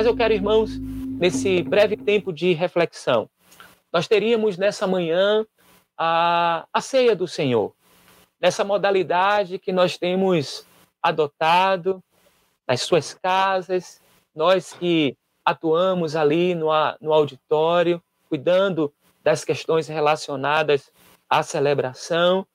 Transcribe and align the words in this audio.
Mas 0.00 0.06
eu 0.06 0.16
quero, 0.16 0.32
irmãos, 0.32 0.78
nesse 0.78 1.62
breve 1.62 1.94
tempo 1.94 2.32
de 2.32 2.54
reflexão, 2.54 3.28
nós 3.92 4.08
teríamos 4.08 4.56
nessa 4.56 4.86
manhã 4.86 5.44
a, 5.94 6.66
a 6.72 6.80
ceia 6.80 7.14
do 7.14 7.28
Senhor, 7.28 7.74
nessa 8.40 8.64
modalidade 8.64 9.58
que 9.58 9.70
nós 9.72 9.98
temos 9.98 10.66
adotado 11.02 12.02
nas 12.66 12.80
suas 12.80 13.12
casas, 13.12 14.00
nós 14.34 14.72
que 14.72 15.18
atuamos 15.44 16.16
ali 16.16 16.54
no, 16.54 16.70
no 16.98 17.12
auditório, 17.12 18.02
cuidando 18.26 18.90
das 19.22 19.44
questões 19.44 19.86
relacionadas 19.86 20.90
à 21.28 21.42
celebração. 21.42 22.46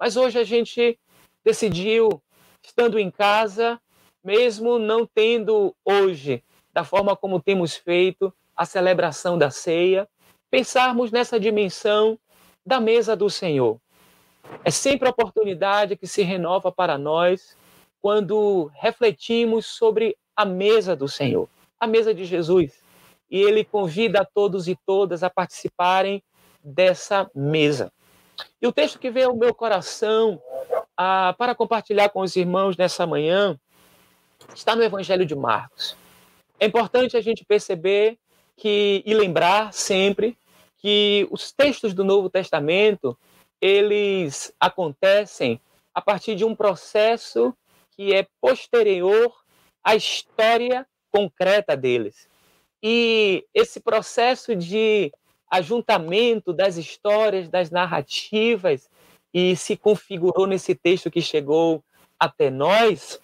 Mas 0.00 0.16
hoje 0.16 0.38
a 0.38 0.44
gente 0.44 0.98
decidiu, 1.44 2.08
estando 2.62 2.98
em 2.98 3.10
casa, 3.10 3.78
mesmo 4.24 4.78
não 4.78 5.06
tendo 5.06 5.76
hoje, 5.84 6.42
da 6.74 6.82
forma 6.82 7.14
como 7.14 7.40
temos 7.40 7.76
feito, 7.76 8.34
a 8.56 8.66
celebração 8.66 9.38
da 9.38 9.48
ceia, 9.48 10.08
pensarmos 10.50 11.12
nessa 11.12 11.38
dimensão 11.38 12.18
da 12.66 12.80
mesa 12.80 13.14
do 13.14 13.30
Senhor. 13.30 13.78
É 14.64 14.70
sempre 14.70 15.06
a 15.06 15.12
oportunidade 15.12 15.96
que 15.96 16.06
se 16.06 16.22
renova 16.22 16.72
para 16.72 16.98
nós 16.98 17.56
quando 18.02 18.70
refletimos 18.74 19.66
sobre 19.66 20.16
a 20.36 20.44
mesa 20.44 20.96
do 20.96 21.08
Senhor, 21.08 21.48
a 21.78 21.86
mesa 21.86 22.12
de 22.12 22.24
Jesus. 22.24 22.82
E 23.30 23.40
ele 23.40 23.64
convida 23.64 24.22
a 24.22 24.24
todos 24.24 24.66
e 24.66 24.76
todas 24.84 25.22
a 25.22 25.30
participarem 25.30 26.22
dessa 26.62 27.30
mesa. 27.34 27.92
E 28.60 28.66
o 28.66 28.72
texto 28.72 28.98
que 28.98 29.10
veio 29.10 29.28
ao 29.28 29.36
meu 29.36 29.54
coração 29.54 30.42
ah, 30.96 31.34
para 31.38 31.54
compartilhar 31.54 32.08
com 32.08 32.20
os 32.20 32.34
irmãos 32.34 32.76
nessa 32.76 33.06
manhã 33.06 33.58
está 34.54 34.74
no 34.74 34.82
Evangelho 34.82 35.24
de 35.24 35.34
Marcos. 35.36 35.96
É 36.58 36.66
importante 36.66 37.16
a 37.16 37.20
gente 37.20 37.44
perceber 37.44 38.18
que 38.56 39.02
e 39.04 39.14
lembrar 39.14 39.72
sempre 39.72 40.36
que 40.78 41.26
os 41.30 41.52
textos 41.52 41.92
do 41.92 42.04
Novo 42.04 42.30
Testamento 42.30 43.18
eles 43.60 44.54
acontecem 44.60 45.60
a 45.94 46.00
partir 46.00 46.34
de 46.34 46.44
um 46.44 46.54
processo 46.54 47.56
que 47.92 48.12
é 48.12 48.26
posterior 48.40 49.32
à 49.82 49.96
história 49.96 50.86
concreta 51.10 51.76
deles. 51.76 52.28
E 52.82 53.46
esse 53.54 53.80
processo 53.80 54.54
de 54.54 55.12
ajuntamento 55.50 56.52
das 56.52 56.76
histórias, 56.76 57.48
das 57.48 57.70
narrativas, 57.70 58.90
e 59.32 59.56
se 59.56 59.76
configurou 59.76 60.46
nesse 60.46 60.74
texto 60.74 61.10
que 61.10 61.20
chegou 61.20 61.82
até 62.18 62.50
nós, 62.50 63.20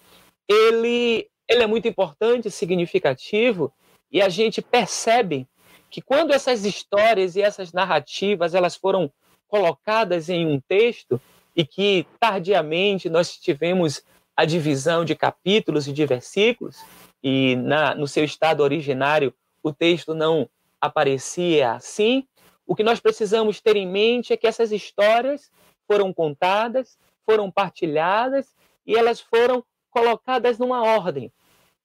ele, 0.49 1.30
ele 1.51 1.65
é 1.65 1.67
muito 1.67 1.89
importante, 1.89 2.49
significativo, 2.49 3.73
e 4.11 4.23
a 4.23 4.29
gente 4.29 4.63
percebe 4.63 5.49
que 5.91 6.01
quando 6.01 6.33
essas 6.33 6.65
histórias 6.65 7.35
e 7.35 7.43
essas 7.43 7.73
narrativas 7.73 8.55
elas 8.55 8.77
foram 8.77 9.13
colocadas 9.49 10.29
em 10.29 10.47
um 10.47 10.61
texto 10.61 11.21
e 11.57 11.65
que 11.65 12.07
tardiamente 12.21 13.11
nós 13.11 13.37
tivemos 13.37 14.03
a 14.37 14.45
divisão 14.45 15.05
de 15.05 15.17
capítulos 15.17 15.89
e 15.89 15.93
de 15.93 16.07
versículos 16.07 16.79
e 17.21 17.57
na, 17.57 17.97
no 17.97 18.07
seu 18.07 18.25
estado 18.25 18.63
originário 18.63 19.35
o 19.61 19.73
texto 19.73 20.15
não 20.15 20.49
aparecia 20.81 21.73
assim, 21.73 22.27
o 22.65 22.77
que 22.77 22.85
nós 22.85 23.01
precisamos 23.01 23.61
ter 23.61 23.75
em 23.75 23.89
mente 23.89 24.33
é 24.33 24.37
que 24.37 24.47
essas 24.47 24.71
histórias 24.71 25.51
foram 25.89 26.13
contadas, 26.13 26.97
foram 27.27 27.51
partilhadas 27.51 28.55
e 28.87 28.97
elas 28.97 29.21
foram 29.21 29.65
colocadas 29.91 30.57
numa 30.57 30.83
ordem. 30.83 31.33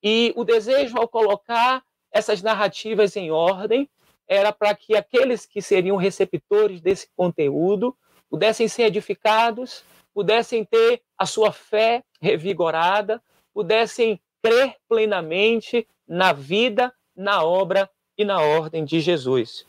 E 0.04 0.34
o 0.36 0.44
desejo 0.44 0.98
ao 0.98 1.08
colocar 1.08 1.84
essas 2.12 2.42
narrativas 2.42 3.16
em 3.16 3.32
ordem 3.32 3.90
era 4.28 4.52
para 4.52 4.74
que 4.76 4.96
aqueles 4.96 5.46
que 5.46 5.62
seriam 5.62 5.98
receptores 5.98 6.82
desse 6.82 7.08
conteúdo 7.16 7.96
pudessem 8.30 8.68
ser 8.68 8.84
edificados, 8.84 9.84
pudessem 10.14 10.64
ter 10.64 11.02
a 11.18 11.26
sua 11.26 11.52
fé 11.52 12.04
revigorada, 12.22 13.22
pudessem 13.54 14.20
crer 14.42 14.76
plenamente 14.88 15.88
na 16.08 16.34
vida, 16.34 16.94
na 17.16 17.44
obra 17.44 17.90
e 18.18 18.24
na 18.24 18.42
ordem 18.42 18.86
de 18.86 19.00
Jesus. 19.00 19.66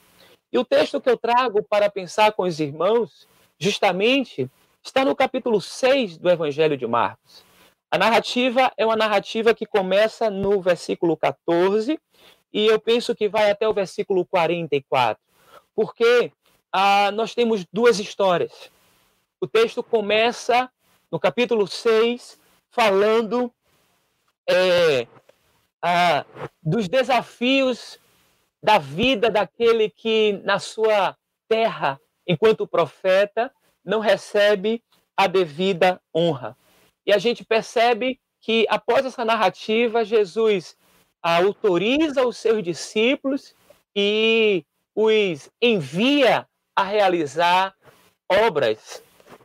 E 0.53 0.59
o 0.59 0.65
texto 0.65 1.01
que 1.01 1.09
eu 1.09 1.17
trago 1.17 1.63
para 1.63 1.91
pensar 1.91 2.33
com 2.33 2.43
os 2.43 2.61
irmãos, 2.61 3.29
justamente, 3.59 4.51
está 4.83 5.05
no 5.05 5.17
capítulo 5.17 5.61
6 5.61 6.19
do 6.19 6.31
Evangelho 6.31 6.77
de 6.77 6.87
Marcos. 6.87 7.46
A 7.91 7.99
narrativa 7.99 8.73
é 8.77 8.85
uma 8.85 8.97
narrativa 8.97 9.55
que 9.55 9.65
começa 9.65 10.29
no 10.29 10.61
versículo 10.61 11.17
14 11.17 11.99
e 12.53 12.67
eu 12.67 12.81
penso 12.81 13.15
que 13.15 13.29
vai 13.29 13.51
até 13.51 13.69
o 13.69 13.75
versículo 13.75 14.25
44, 14.27 15.23
porque 15.75 16.33
ah, 16.73 17.11
nós 17.13 17.35
temos 17.35 17.65
duas 17.73 17.99
histórias. 17.99 18.71
O 19.41 19.47
texto 19.47 19.83
começa 19.83 20.71
no 21.11 21.21
capítulo 21.21 21.67
6 21.67 22.41
falando 22.71 23.53
é, 24.49 25.07
ah, 25.81 26.25
dos 26.63 26.89
desafios 26.89 27.99
da 28.63 28.79
vida 28.79 29.31
daquele 29.31 29.89
que 29.89 30.41
na 30.45 30.59
sua 30.59 31.17
terra, 31.49 32.01
enquanto 32.27 32.67
profeta, 32.67 33.53
não 33.85 34.01
recebe 34.01 34.83
a 35.17 35.27
devida 35.27 36.01
honra. 36.15 36.57
E 37.07 37.13
a 37.13 37.19
gente 37.19 37.45
percebe 37.45 38.19
que 38.41 38.67
após 38.69 39.07
essa 39.07 39.25
narrativa, 39.25 40.05
Jesus 40.05 40.77
autoriza 41.23 42.27
os 42.27 42.37
seus 42.37 42.63
discípulos 42.63 43.55
e 43.95 44.65
os 44.95 45.51
envia 45.61 46.47
a 46.75 46.83
realizar 46.83 47.75
obras 48.31 49.03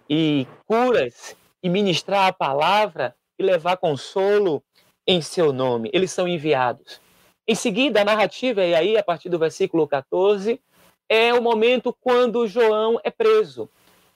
e 0.09 0.47
curas 0.66 1.35
e 1.63 1.69
ministrar 1.69 2.27
a 2.27 2.33
palavra 2.33 3.16
e 3.38 3.44
levar 3.44 3.77
consolo 3.77 4.63
em 5.07 5.21
seu 5.21 5.53
nome. 5.53 5.89
Eles 5.94 6.11
são 6.11 6.27
enviados. 6.27 7.00
Em 7.47 7.55
seguida, 7.55 8.01
a 8.01 8.05
narrativa, 8.05 8.63
e 8.63 8.75
aí 8.75 8.97
a 8.97 9.03
partir 9.03 9.29
do 9.29 9.39
versículo 9.39 9.88
14, 9.88 10.61
é 11.09 11.33
o 11.33 11.41
momento 11.41 11.95
quando 12.00 12.47
João 12.47 13.00
é 13.03 13.11
preso. 13.11 13.69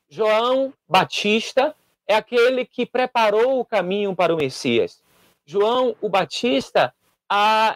João 0.08 0.74
Batista 0.88 1.76
é 2.08 2.16
aquele 2.16 2.66
que 2.66 2.86
preparou 2.86 3.60
o 3.60 3.66
caminho 3.66 4.16
para 4.16 4.34
o 4.34 4.38
Messias. 4.38 5.04
João 5.46 5.96
o 6.02 6.10
Batista 6.10 6.94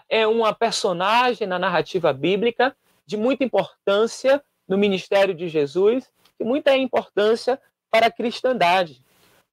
é 0.08 0.28
uma 0.28 0.54
personagem 0.54 1.48
na 1.48 1.58
narrativa 1.60 2.14
bíblica 2.14 2.76
de 3.06 3.18
muita 3.18 3.44
importância 3.44 4.44
no 4.68 4.78
ministério 4.78 5.34
de 5.34 5.48
Jesus 5.48 6.12
e 6.40 6.44
muita 6.44 6.78
importância 6.78 7.60
para 7.90 8.08
a 8.08 8.12
cristandade. 8.12 9.04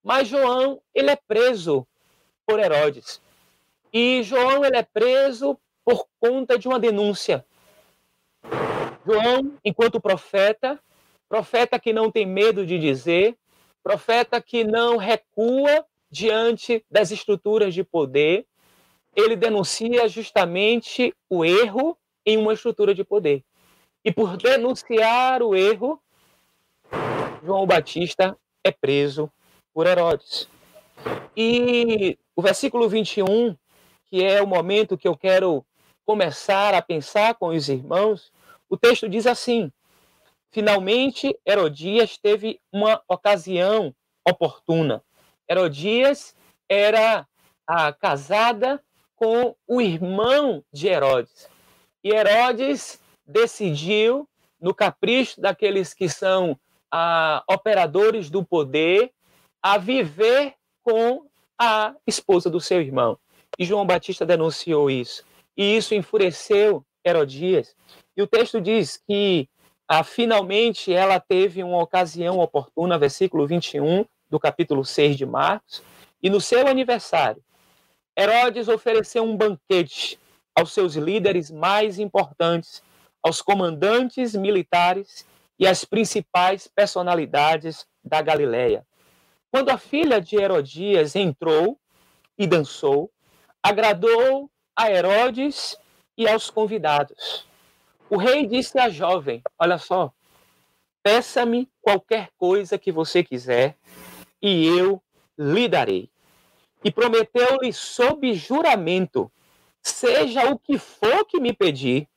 Mas 0.05 0.29
João, 0.29 0.81
ele 0.95 1.11
é 1.11 1.17
preso 1.17 1.87
por 2.47 2.61
Herodes. 2.61 3.21
E 3.93 4.23
João, 4.23 4.65
ele 4.65 4.77
é 4.77 4.83
preso 4.83 5.59
por 5.85 6.07
conta 6.21 6.59
de 6.59 6.69
uma 6.69 6.79
denúncia. 6.79 7.45
João, 9.07 9.55
enquanto 9.65 10.01
profeta, 10.01 10.79
profeta 11.29 11.79
que 11.79 11.93
não 11.93 12.11
tem 12.11 12.27
medo 12.27 12.67
de 12.67 12.79
dizer, 12.79 13.37
profeta 13.87 14.43
que 14.43 14.65
não 14.65 14.97
recua 14.97 15.87
diante 16.11 16.85
das 16.91 17.13
estruturas 17.13 17.73
de 17.73 17.85
poder, 17.85 18.45
ele 19.15 19.37
denuncia 19.37 20.09
justamente 20.09 21.15
o 21.31 21.45
erro 21.45 21.97
em 22.27 22.37
uma 22.37 22.53
estrutura 22.53 22.93
de 22.93 23.05
poder. 23.05 23.45
E 24.05 24.11
por 24.11 24.37
denunciar 24.37 25.41
o 25.41 25.55
erro, 25.55 26.03
João 27.45 27.65
Batista 27.65 28.37
é 28.65 28.73
preso 28.73 29.31
por 29.73 29.87
Herodes. 29.87 30.49
E 31.37 32.19
o 32.35 32.43
versículo 32.43 32.89
21, 32.89 33.57
que 34.11 34.25
é 34.25 34.43
o 34.43 34.49
momento 34.49 34.99
que 34.99 35.07
eu 35.07 35.17
quero 35.17 35.65
começar 36.05 36.75
a 36.75 36.83
pensar 36.83 37.37
com 37.37 37.51
os 37.51 37.69
irmãos, 37.69 38.33
o 38.69 38.77
texto 38.77 39.09
diz 39.09 39.29
assim: 39.29 39.71
Finalmente, 40.57 41.39
Herodias 41.47 42.17
teve 42.17 42.59
uma 42.73 43.03
ocasião 43.07 43.95
oportuna. 44.27 45.05
Herodias 45.47 46.35
era 46.67 47.29
a 47.67 47.93
casada 47.93 48.83
com 49.17 49.55
o 49.69 49.83
irmão 49.83 50.65
de 50.73 50.89
Herodes. 50.89 51.47
E 52.03 52.09
Herodes 52.09 52.99
decidiu, 53.27 54.27
no 54.59 54.75
capricho 54.75 55.39
daqueles 55.43 55.93
que 55.93 56.09
são 56.09 56.59
ah, 56.91 57.45
operadores 57.47 58.31
do 58.31 58.43
poder, 58.43 59.13
a 59.63 59.77
viver 59.77 60.55
com 60.83 61.27
a 61.61 61.95
esposa 62.07 62.49
do 62.49 62.63
seu 62.63 62.81
irmão. 62.81 63.19
E 63.59 63.65
João 63.67 63.87
Batista 63.87 64.25
denunciou 64.25 64.91
isso. 64.91 65.23
E 65.55 65.77
isso 65.77 65.95
enfureceu 65.95 66.83
Herodias. 67.05 67.77
E 68.17 68.23
o 68.23 68.27
texto 68.27 68.59
diz 68.59 68.97
que 69.07 69.51
ah, 69.89 70.03
finalmente 70.03 70.93
ela 70.93 71.21
teve 71.21 71.63
uma 71.63 71.81
ocasião 71.81 72.39
oportuna, 72.39 72.99
versículo 72.99 73.47
21 73.47 74.05
do 74.29 74.41
capítulo 74.41 74.85
6 74.85 75.17
de 75.17 75.25
Marcos, 75.25 75.83
e 76.23 76.29
no 76.29 76.41
seu 76.41 76.67
aniversário, 76.67 77.43
Herodes 78.19 78.67
ofereceu 78.69 79.23
um 79.23 79.37
banquete 79.37 80.19
aos 80.55 80.73
seus 80.73 80.95
líderes 80.95 81.51
mais 81.51 81.99
importantes, 81.99 82.83
aos 83.23 83.43
comandantes 83.43 84.35
militares 84.35 85.27
e 85.59 85.67
às 85.67 85.85
principais 85.85 86.67
personalidades 86.67 87.87
da 88.03 88.23
Galiléia. 88.23 88.85
Quando 89.51 89.71
a 89.71 89.79
filha 89.79 90.21
de 90.21 90.37
Herodias 90.37 91.15
entrou 91.15 91.79
e 92.39 92.47
dançou, 92.47 93.11
agradou 93.63 94.51
a 94.75 94.91
Herodes 94.91 95.77
e 96.17 96.27
aos 96.29 96.51
convidados. 96.51 97.47
O 98.09 98.17
rei 98.17 98.47
disse 98.47 98.79
à 98.79 98.89
jovem: 98.89 99.43
Olha 99.59 99.79
só, 99.79 100.13
peça-me 101.03 101.69
qualquer 101.81 102.31
coisa 102.37 102.79
que 102.79 102.93
você 102.93 103.23
quiser 103.23 103.77
e 104.41 104.67
eu 104.67 105.03
lhe 105.37 105.69
darei. 105.69 106.09
E 106.85 106.91
prometeu-lhe 106.91 107.73
sob 107.73 108.33
juramento: 108.35 109.31
Seja 109.83 110.51
o 110.51 110.59
que 110.59 110.79
for 110.79 111.25
que 111.27 111.41
me 111.41 111.53
pedir, 111.53 112.09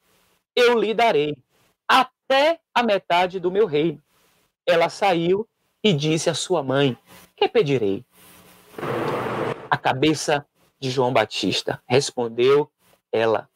eu 0.56 0.77
lhe 0.77 0.94
darei, 0.94 1.36
até 1.88 2.59
a 2.74 2.83
metade 2.83 3.39
do 3.39 3.51
meu 3.51 3.65
reino. 3.65 4.01
Ela 4.68 4.89
saiu 4.89 5.47
e 5.83 5.91
disse 5.91 6.30
à 6.30 6.36
sua 6.36 6.62
mãe: 6.62 6.95
Que 7.36 7.47
pedirei? 7.47 8.06
A 9.69 9.77
cabeça 9.77 10.45
de 10.80 10.91
João 10.91 11.12
Batista. 11.12 11.81
Respondeu 11.88 12.71
ela. 13.12 13.49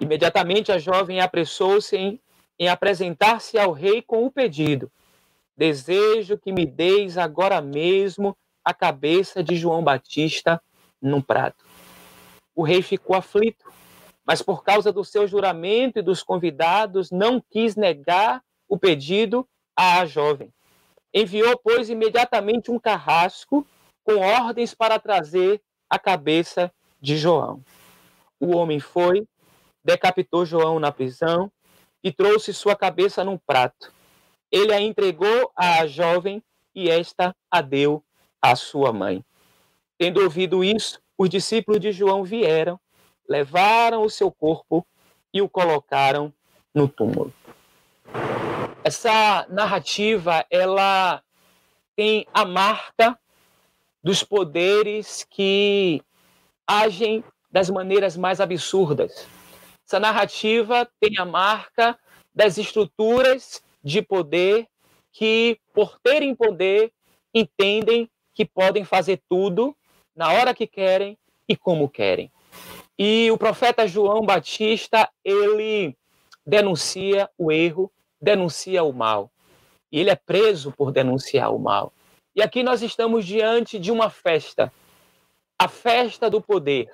Imediatamente 0.00 0.70
a 0.70 0.78
jovem 0.78 1.20
apressou-se 1.20 1.96
em, 1.96 2.20
em 2.58 2.68
apresentar-se 2.68 3.58
ao 3.58 3.72
rei 3.72 4.02
com 4.02 4.26
o 4.26 4.30
pedido: 4.30 4.90
Desejo 5.56 6.36
que 6.36 6.52
me 6.52 6.66
deis 6.66 7.16
agora 7.16 7.60
mesmo 7.60 8.36
a 8.64 8.74
cabeça 8.74 9.42
de 9.42 9.56
João 9.56 9.82
Batista 9.82 10.60
num 11.00 11.22
prato. 11.22 11.64
O 12.54 12.62
rei 12.62 12.82
ficou 12.82 13.14
aflito, 13.14 13.64
mas 14.24 14.42
por 14.42 14.64
causa 14.64 14.92
do 14.92 15.04
seu 15.04 15.26
juramento 15.26 15.98
e 15.98 16.02
dos 16.02 16.22
convidados, 16.22 17.10
não 17.10 17.40
quis 17.40 17.76
negar 17.76 18.42
o 18.68 18.76
pedido 18.76 19.46
à 19.74 20.04
jovem. 20.04 20.52
Enviou, 21.14 21.56
pois, 21.62 21.88
imediatamente 21.88 22.70
um 22.70 22.78
carrasco 22.78 23.66
com 24.02 24.16
ordens 24.16 24.74
para 24.74 24.98
trazer 24.98 25.62
a 25.88 25.98
cabeça 25.98 26.72
de 27.00 27.16
João. 27.16 27.62
O 28.38 28.54
homem 28.56 28.80
foi, 28.80 29.26
decapitou 29.86 30.44
João 30.44 30.80
na 30.80 30.90
prisão 30.90 31.50
e 32.02 32.10
trouxe 32.10 32.52
sua 32.52 32.74
cabeça 32.74 33.22
num 33.22 33.38
prato. 33.38 33.92
Ele 34.50 34.72
a 34.72 34.80
entregou 34.80 35.52
à 35.54 35.86
jovem 35.86 36.42
e 36.74 36.90
esta 36.90 37.34
a 37.48 37.60
deu 37.62 38.02
à 38.42 38.56
sua 38.56 38.92
mãe. 38.92 39.24
Tendo 39.96 40.20
ouvido 40.20 40.64
isso, 40.64 41.00
os 41.16 41.30
discípulos 41.30 41.80
de 41.80 41.92
João 41.92 42.24
vieram, 42.24 42.80
levaram 43.28 44.02
o 44.02 44.10
seu 44.10 44.30
corpo 44.30 44.84
e 45.32 45.40
o 45.40 45.48
colocaram 45.48 46.32
no 46.74 46.88
túmulo. 46.88 47.32
Essa 48.82 49.46
narrativa, 49.48 50.44
ela 50.50 51.22
tem 51.94 52.26
a 52.34 52.44
marca 52.44 53.16
dos 54.02 54.24
poderes 54.24 55.24
que 55.30 56.02
agem 56.66 57.22
das 57.50 57.70
maneiras 57.70 58.16
mais 58.16 58.40
absurdas. 58.40 59.26
Essa 59.86 60.00
narrativa 60.00 60.88
tem 60.98 61.16
a 61.16 61.24
marca 61.24 61.96
das 62.34 62.58
estruturas 62.58 63.62
de 63.84 64.02
poder 64.02 64.66
que, 65.12 65.60
por 65.72 65.96
terem 66.00 66.34
poder, 66.34 66.92
entendem 67.32 68.10
que 68.34 68.44
podem 68.44 68.84
fazer 68.84 69.22
tudo 69.28 69.76
na 70.14 70.32
hora 70.32 70.52
que 70.52 70.66
querem 70.66 71.16
e 71.48 71.56
como 71.56 71.88
querem. 71.88 72.32
E 72.98 73.30
o 73.30 73.38
profeta 73.38 73.86
João 73.86 74.26
Batista, 74.26 75.08
ele 75.24 75.96
denuncia 76.44 77.30
o 77.38 77.52
erro, 77.52 77.92
denuncia 78.20 78.82
o 78.82 78.92
mal. 78.92 79.30
E 79.92 80.00
ele 80.00 80.10
é 80.10 80.16
preso 80.16 80.72
por 80.72 80.90
denunciar 80.90 81.54
o 81.54 81.60
mal. 81.60 81.92
E 82.34 82.42
aqui 82.42 82.64
nós 82.64 82.82
estamos 82.82 83.24
diante 83.24 83.78
de 83.78 83.92
uma 83.92 84.10
festa, 84.10 84.72
a 85.56 85.68
festa 85.68 86.28
do 86.28 86.40
poder, 86.40 86.90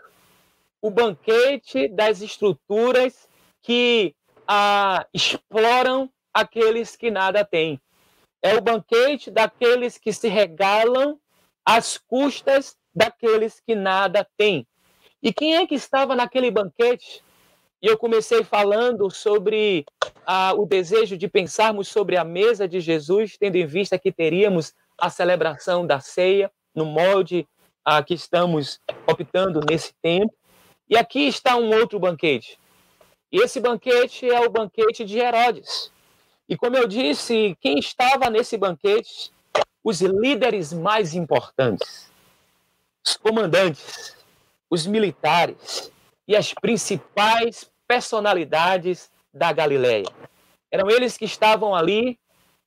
o 0.83 0.91
banquete 0.91 1.87
das 1.87 2.21
estruturas 2.21 3.29
que 3.63 4.15
ah, 4.47 5.07
exploram 5.15 6.11
aqueles 6.35 6.97
que 6.97 7.11
nada 7.11 7.45
têm. 7.45 7.81
É 8.43 8.57
o 8.57 8.61
banquete 8.61 9.31
daqueles 9.31 9.97
que 9.97 10.13
se 10.13 10.29
regalam 10.29 11.19
às 11.65 11.97
custas 11.97 12.77
daqueles 12.93 13.61
que 13.61 13.77
nada 13.77 14.27
têm. 14.37 14.67
E 15.23 15.33
quem 15.33 15.57
é 15.57 15.67
que 15.67 15.77
estava 15.77 16.17
naquele 16.17 16.51
banquete? 16.51 17.23
E 17.81 17.87
eu 17.87 17.97
comecei 17.97 18.43
falando 18.43 19.09
sobre 19.09 19.85
ah, 20.27 20.53
o 20.55 20.67
desejo 20.67 21.17
de 21.17 21.29
pensarmos 21.29 21.87
sobre 21.87 22.17
a 22.17 22.25
mesa 22.25 22.67
de 22.67 22.81
Jesus, 22.81 23.37
tendo 23.39 23.57
em 23.57 23.67
vista 23.67 23.99
que 23.99 24.11
teríamos 24.11 24.75
a 24.99 25.09
celebração 25.09 25.87
da 25.87 26.01
ceia 26.01 26.51
no 26.75 26.85
molde 26.85 27.47
a 27.85 28.03
que 28.03 28.15
estamos 28.15 28.81
optando 29.07 29.61
nesse 29.69 29.95
tempo. 30.03 30.35
E 30.93 30.99
aqui 30.99 31.27
está 31.27 31.57
um 31.57 31.71
outro 31.71 31.99
banquete. 31.99 32.59
E 33.33 33.41
esse 33.41 33.59
banquete 33.59 34.29
é 34.29 34.39
o 34.41 34.51
banquete 34.51 35.07
de 35.07 35.19
Herodes. 35.19 35.91
E 36.47 36.55
como 36.55 36.77
eu 36.77 36.87
disse, 36.87 37.57
quem 37.63 37.79
estava 37.79 38.29
nesse 38.29 38.59
banquete? 38.59 39.33
Os 39.83 40.03
líderes 40.03 40.71
mais 40.71 41.15
importantes, 41.15 42.13
os 43.03 43.17
comandantes, 43.17 44.15
os 44.69 44.87
militares 44.87 45.91
e 46.29 46.37
as 46.37 46.53
principais 46.53 47.71
personalidades 47.89 49.11
da 49.33 49.51
Galileia. 49.51 50.13
Eram 50.71 50.91
eles 50.91 51.17
que 51.17 51.25
estavam 51.25 51.75
ali, 51.75 52.21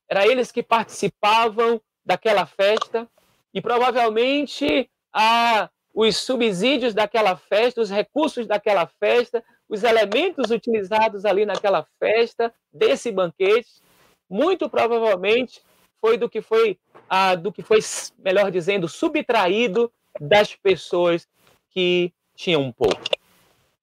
eram 0.09 0.23
eles 0.23 0.51
que 0.51 0.63
participavam 0.63 1.79
daquela 2.03 2.47
festa 2.47 3.07
e 3.53 3.61
provavelmente 3.61 4.89
a, 5.13 5.69
os 5.95 6.17
subsídios 6.17 6.93
daquela 6.93 7.37
festa, 7.37 7.79
os 7.79 7.89
recursos 7.89 8.45
daquela 8.45 8.85
festa, 8.85 9.41
os 9.69 9.81
elementos 9.81 10.51
utilizados 10.51 11.23
ali 11.23 11.45
naquela 11.45 11.87
festa, 11.97 12.53
desse 12.71 13.13
banquete, 13.13 13.81
muito 14.29 14.69
provavelmente 14.69 15.61
foi 16.01 16.17
do 16.17 16.29
que 16.29 16.41
foi, 16.41 16.77
a, 17.09 17.35
do 17.35 17.49
que 17.49 17.63
foi, 17.63 17.79
melhor 18.19 18.51
dizendo, 18.51 18.89
subtraído 18.89 19.89
das 20.19 20.53
pessoas 20.53 21.25
que 21.69 22.13
tinham 22.35 22.69
pouco. 22.73 23.01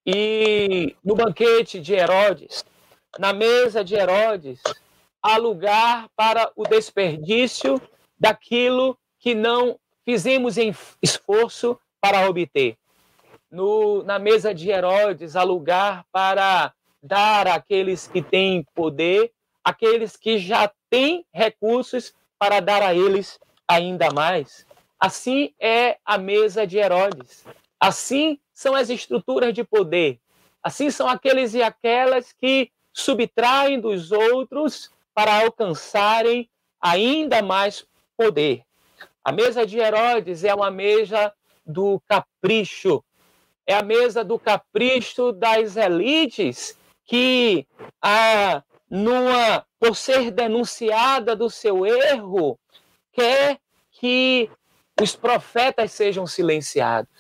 E 0.04 0.94
no 1.02 1.14
banquete 1.14 1.80
de 1.80 1.94
Herodes, 1.94 2.62
na 3.18 3.32
mesa 3.32 3.82
de 3.82 3.94
Herodes, 3.94 4.60
há 5.22 5.38
lugar 5.38 6.10
para 6.14 6.52
o 6.54 6.64
desperdício 6.64 7.80
daquilo 8.18 8.98
que 9.18 9.34
não 9.34 9.78
fizemos 10.04 10.58
em 10.58 10.74
esforço 11.00 11.78
para 12.02 12.28
obter. 12.28 12.76
No, 13.48 14.02
na 14.02 14.18
mesa 14.18 14.52
de 14.52 14.68
Herodes, 14.70 15.36
há 15.36 15.44
lugar 15.44 16.04
para 16.10 16.74
dar 17.00 17.46
àqueles 17.46 18.08
que 18.08 18.20
têm 18.20 18.66
poder, 18.74 19.30
aqueles 19.62 20.16
que 20.16 20.36
já 20.36 20.70
têm 20.90 21.24
recursos, 21.32 22.12
para 22.38 22.58
dar 22.58 22.82
a 22.82 22.92
eles 22.92 23.38
ainda 23.68 24.10
mais. 24.10 24.66
Assim 24.98 25.54
é 25.60 25.96
a 26.04 26.18
mesa 26.18 26.66
de 26.66 26.76
Herodes. 26.76 27.44
Assim 27.78 28.36
são 28.52 28.74
as 28.74 28.90
estruturas 28.90 29.54
de 29.54 29.62
poder. 29.62 30.18
Assim 30.60 30.90
são 30.90 31.08
aqueles 31.08 31.54
e 31.54 31.62
aquelas 31.62 32.32
que 32.32 32.70
subtraem 32.92 33.80
dos 33.80 34.10
outros 34.10 34.90
para 35.14 35.42
alcançarem 35.44 36.48
ainda 36.80 37.42
mais 37.42 37.86
poder. 38.16 38.64
A 39.24 39.30
mesa 39.30 39.64
de 39.64 39.78
Herodes 39.78 40.42
é 40.42 40.52
uma 40.52 40.70
mesa 40.70 41.32
do 41.64 42.00
capricho, 42.06 43.02
é 43.66 43.74
a 43.74 43.82
mesa 43.82 44.24
do 44.24 44.38
capricho 44.38 45.32
das 45.32 45.76
elites 45.76 46.76
que, 47.04 47.66
ah, 48.00 48.62
numa, 48.88 49.64
por 49.78 49.96
ser 49.96 50.30
denunciada 50.30 51.34
do 51.36 51.48
seu 51.48 51.86
erro, 51.86 52.58
quer 53.12 53.58
que 53.90 54.50
os 55.00 55.14
profetas 55.16 55.92
sejam 55.92 56.26
silenciados, 56.26 57.10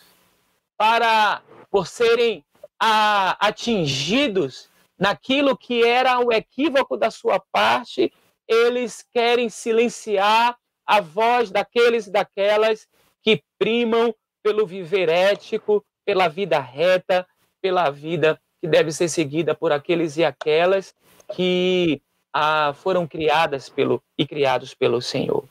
para 0.76 1.42
por 1.70 1.86
serem 1.86 2.44
ah, 2.78 3.36
atingidos 3.40 4.68
naquilo 4.98 5.56
que 5.56 5.84
era 5.84 6.18
o 6.20 6.32
equívoco 6.32 6.96
da 6.96 7.10
sua 7.10 7.40
parte, 7.50 8.12
eles 8.46 9.04
querem 9.12 9.48
silenciar 9.48 10.56
a 10.86 11.00
voz 11.00 11.50
daqueles 11.50 12.06
e 12.06 12.10
daquelas 12.12 12.86
que 13.22 13.42
primam 13.58 14.14
pelo 14.42 14.66
viver 14.66 15.08
ético, 15.08 15.84
pela 16.04 16.28
vida 16.28 16.58
reta, 16.58 17.26
pela 17.60 17.90
vida 17.90 18.38
que 18.60 18.68
deve 18.68 18.92
ser 18.92 19.08
seguida 19.08 19.54
por 19.54 19.72
aqueles 19.72 20.16
e 20.16 20.24
aquelas 20.24 20.94
que 21.34 22.02
ah, 22.32 22.72
foram 22.74 23.06
criadas 23.06 23.68
pelo 23.68 24.02
e 24.16 24.26
criados 24.26 24.74
pelo 24.74 25.00
Senhor. 25.00 25.44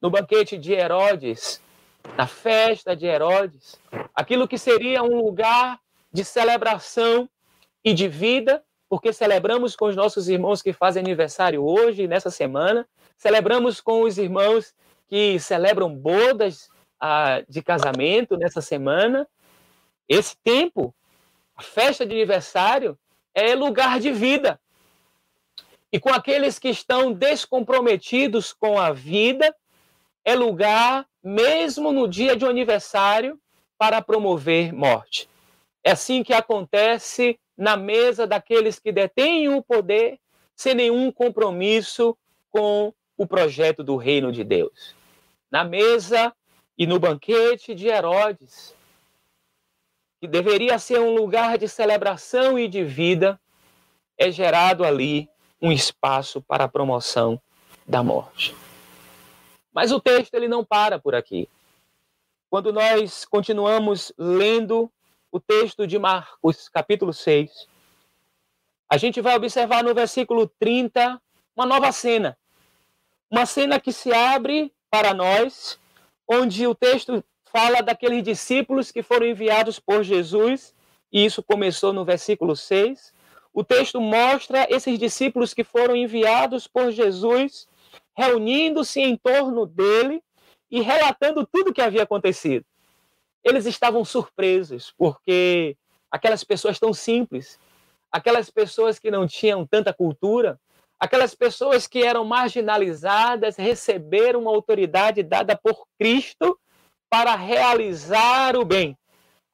No 0.00 0.10
banquete 0.10 0.58
de 0.58 0.72
Herodes, 0.72 1.60
na 2.16 2.26
festa 2.26 2.94
de 2.94 3.06
Herodes, 3.06 3.78
aquilo 4.14 4.46
que 4.46 4.58
seria 4.58 5.02
um 5.02 5.16
lugar 5.16 5.78
de 6.12 6.24
celebração 6.24 7.28
e 7.84 7.92
de 7.92 8.08
vida, 8.08 8.62
porque 8.88 9.12
celebramos 9.12 9.74
com 9.74 9.86
os 9.86 9.96
nossos 9.96 10.28
irmãos 10.28 10.62
que 10.62 10.72
fazem 10.72 11.02
aniversário 11.02 11.64
hoje, 11.64 12.06
nessa 12.06 12.30
semana, 12.30 12.86
celebramos 13.16 13.80
com 13.80 14.02
os 14.02 14.18
irmãos 14.18 14.74
que 15.08 15.38
celebram 15.38 15.94
bodas 15.94 16.68
ah, 17.00 17.42
de 17.48 17.62
casamento 17.62 18.36
nessa 18.36 18.60
semana. 18.60 19.26
Esse 20.08 20.36
tempo, 20.38 20.94
a 21.56 21.62
festa 21.62 22.06
de 22.06 22.14
aniversário, 22.14 22.98
é 23.34 23.54
lugar 23.54 24.00
de 24.00 24.12
vida. 24.12 24.60
E 25.92 26.00
com 26.00 26.10
aqueles 26.10 26.58
que 26.58 26.68
estão 26.68 27.12
descomprometidos 27.12 28.52
com 28.52 28.78
a 28.78 28.92
vida, 28.92 29.54
é 30.24 30.34
lugar, 30.34 31.06
mesmo 31.22 31.92
no 31.92 32.08
dia 32.08 32.36
de 32.36 32.44
um 32.44 32.48
aniversário, 32.48 33.40
para 33.78 34.00
promover 34.02 34.72
morte. 34.72 35.28
É 35.84 35.92
assim 35.92 36.22
que 36.22 36.32
acontece 36.32 37.38
na 37.56 37.76
mesa 37.76 38.26
daqueles 38.26 38.78
que 38.78 38.90
detêm 38.90 39.48
o 39.48 39.62
poder, 39.62 40.18
sem 40.54 40.74
nenhum 40.74 41.12
compromisso 41.12 42.16
com 42.50 42.92
o 43.16 43.26
projeto 43.26 43.84
do 43.84 43.96
reino 43.96 44.32
de 44.32 44.42
Deus. 44.42 44.94
Na 45.50 45.62
mesa 45.62 46.34
e 46.78 46.86
no 46.86 46.98
banquete 46.98 47.74
de 47.74 47.88
Herodes, 47.88 48.74
que 50.20 50.26
deveria 50.26 50.78
ser 50.78 51.00
um 51.00 51.14
lugar 51.14 51.58
de 51.58 51.68
celebração 51.68 52.58
e 52.58 52.68
de 52.68 52.84
vida, 52.84 53.40
é 54.18 54.30
gerado 54.30 54.84
ali 54.84 55.28
um 55.60 55.72
espaço 55.72 56.40
para 56.42 56.64
a 56.64 56.68
promoção 56.68 57.40
da 57.86 58.02
morte. 58.02 58.54
Mas 59.72 59.92
o 59.92 60.00
texto 60.00 60.34
ele 60.34 60.48
não 60.48 60.64
para 60.64 60.98
por 60.98 61.14
aqui. 61.14 61.48
Quando 62.48 62.72
nós 62.72 63.24
continuamos 63.24 64.12
lendo 64.16 64.90
o 65.30 65.40
texto 65.40 65.86
de 65.86 65.98
Marcos, 65.98 66.68
capítulo 66.68 67.12
6, 67.12 67.68
a 68.88 68.96
gente 68.96 69.20
vai 69.20 69.36
observar 69.36 69.82
no 69.82 69.94
versículo 69.94 70.46
30 70.58 71.20
uma 71.54 71.66
nova 71.66 71.90
cena. 71.92 72.38
Uma 73.30 73.44
cena 73.44 73.80
que 73.80 73.92
se 73.92 74.12
abre 74.12 74.72
para 74.88 75.12
nós, 75.12 75.78
onde 76.28 76.66
o 76.66 76.74
texto 76.74 77.22
fala 77.44 77.80
daqueles 77.80 78.22
discípulos 78.22 78.90
que 78.90 79.02
foram 79.02 79.26
enviados 79.26 79.78
por 79.78 80.02
Jesus, 80.02 80.74
e 81.12 81.24
isso 81.24 81.42
começou 81.42 81.92
no 81.92 82.04
versículo 82.04 82.56
6. 82.56 83.14
O 83.52 83.64
texto 83.64 84.00
mostra 84.00 84.66
esses 84.68 84.98
discípulos 84.98 85.54
que 85.54 85.64
foram 85.64 85.96
enviados 85.96 86.66
por 86.66 86.90
Jesus, 86.90 87.66
reunindo-se 88.14 89.00
em 89.00 89.16
torno 89.16 89.64
dele 89.64 90.22
e 90.70 90.82
relatando 90.82 91.46
tudo 91.46 91.70
o 91.70 91.72
que 91.72 91.80
havia 91.80 92.02
acontecido. 92.02 92.64
Eles 93.42 93.64
estavam 93.64 94.04
surpresos, 94.04 94.92
porque 94.98 95.76
aquelas 96.10 96.42
pessoas 96.42 96.78
tão 96.78 96.92
simples, 96.92 97.58
aquelas 98.10 98.50
pessoas 98.50 98.98
que 98.98 99.10
não 99.10 99.26
tinham 99.26 99.66
tanta 99.66 99.94
cultura, 99.94 100.58
aquelas 100.98 101.34
pessoas 101.34 101.86
que 101.86 102.02
eram 102.02 102.24
marginalizadas, 102.24 103.56
receberam 103.56 104.42
uma 104.42 104.50
autoridade 104.50 105.22
dada 105.22 105.56
por 105.56 105.86
Cristo 105.98 106.58
para 107.08 107.34
realizar 107.36 108.56
o 108.56 108.64
bem. 108.64 108.96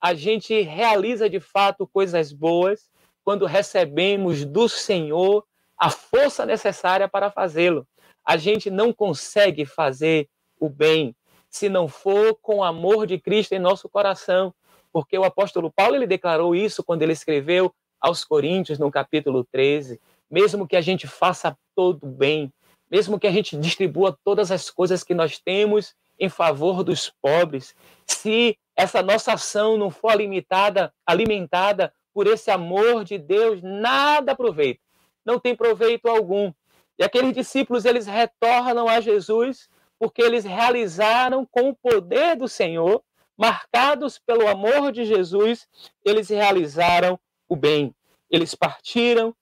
A 0.00 0.14
gente 0.14 0.60
realiza 0.62 1.28
de 1.28 1.40
fato 1.40 1.86
coisas 1.86 2.32
boas 2.32 2.88
quando 3.24 3.46
recebemos 3.46 4.44
do 4.44 4.68
Senhor 4.68 5.44
a 5.78 5.90
força 5.90 6.44
necessária 6.44 7.08
para 7.08 7.30
fazê-lo. 7.30 7.86
A 8.24 8.36
gente 8.36 8.70
não 8.70 8.92
consegue 8.92 9.64
fazer 9.64 10.28
o 10.58 10.68
bem 10.68 11.14
se 11.50 11.68
não 11.68 11.86
for 11.86 12.36
com 12.40 12.56
o 12.56 12.64
amor 12.64 13.06
de 13.06 13.18
Cristo 13.18 13.52
em 13.52 13.58
nosso 13.58 13.88
coração, 13.88 14.54
porque 14.90 15.18
o 15.18 15.24
apóstolo 15.24 15.70
Paulo 15.70 15.96
ele 15.96 16.06
declarou 16.06 16.54
isso 16.54 16.82
quando 16.82 17.02
ele 17.02 17.12
escreveu 17.12 17.72
aos 18.00 18.24
Coríntios 18.24 18.78
no 18.78 18.90
capítulo 18.90 19.44
13, 19.52 20.00
mesmo 20.32 20.66
que 20.66 20.76
a 20.76 20.80
gente 20.80 21.06
faça 21.06 21.54
todo 21.76 22.06
bem, 22.06 22.50
mesmo 22.90 23.20
que 23.20 23.26
a 23.26 23.30
gente 23.30 23.54
distribua 23.56 24.18
todas 24.24 24.50
as 24.50 24.70
coisas 24.70 25.04
que 25.04 25.12
nós 25.12 25.38
temos 25.38 25.94
em 26.18 26.30
favor 26.30 26.82
dos 26.82 27.12
pobres, 27.20 27.74
se 28.06 28.56
essa 28.74 29.02
nossa 29.02 29.34
ação 29.34 29.76
não 29.76 29.90
for 29.90 30.14
limitada, 30.16 30.92
alimentada 31.06 31.92
por 32.14 32.26
esse 32.26 32.50
amor 32.50 33.04
de 33.04 33.18
Deus, 33.18 33.60
nada 33.62 34.32
aproveita. 34.32 34.80
Não 35.24 35.38
tem 35.38 35.54
proveito 35.54 36.06
algum. 36.06 36.50
E 36.98 37.04
aqueles 37.04 37.34
discípulos, 37.34 37.84
eles 37.84 38.06
retornam 38.06 38.88
a 38.88 39.00
Jesus 39.00 39.68
porque 39.98 40.22
eles 40.22 40.44
realizaram 40.44 41.46
com 41.46 41.68
o 41.68 41.76
poder 41.76 42.36
do 42.36 42.48
Senhor, 42.48 43.02
marcados 43.36 44.18
pelo 44.18 44.48
amor 44.48 44.90
de 44.90 45.04
Jesus, 45.04 45.68
eles 46.04 46.28
realizaram 46.28 47.18
o 47.48 47.54
bem. 47.54 47.94
Eles 48.28 48.54
partiram, 48.54 49.34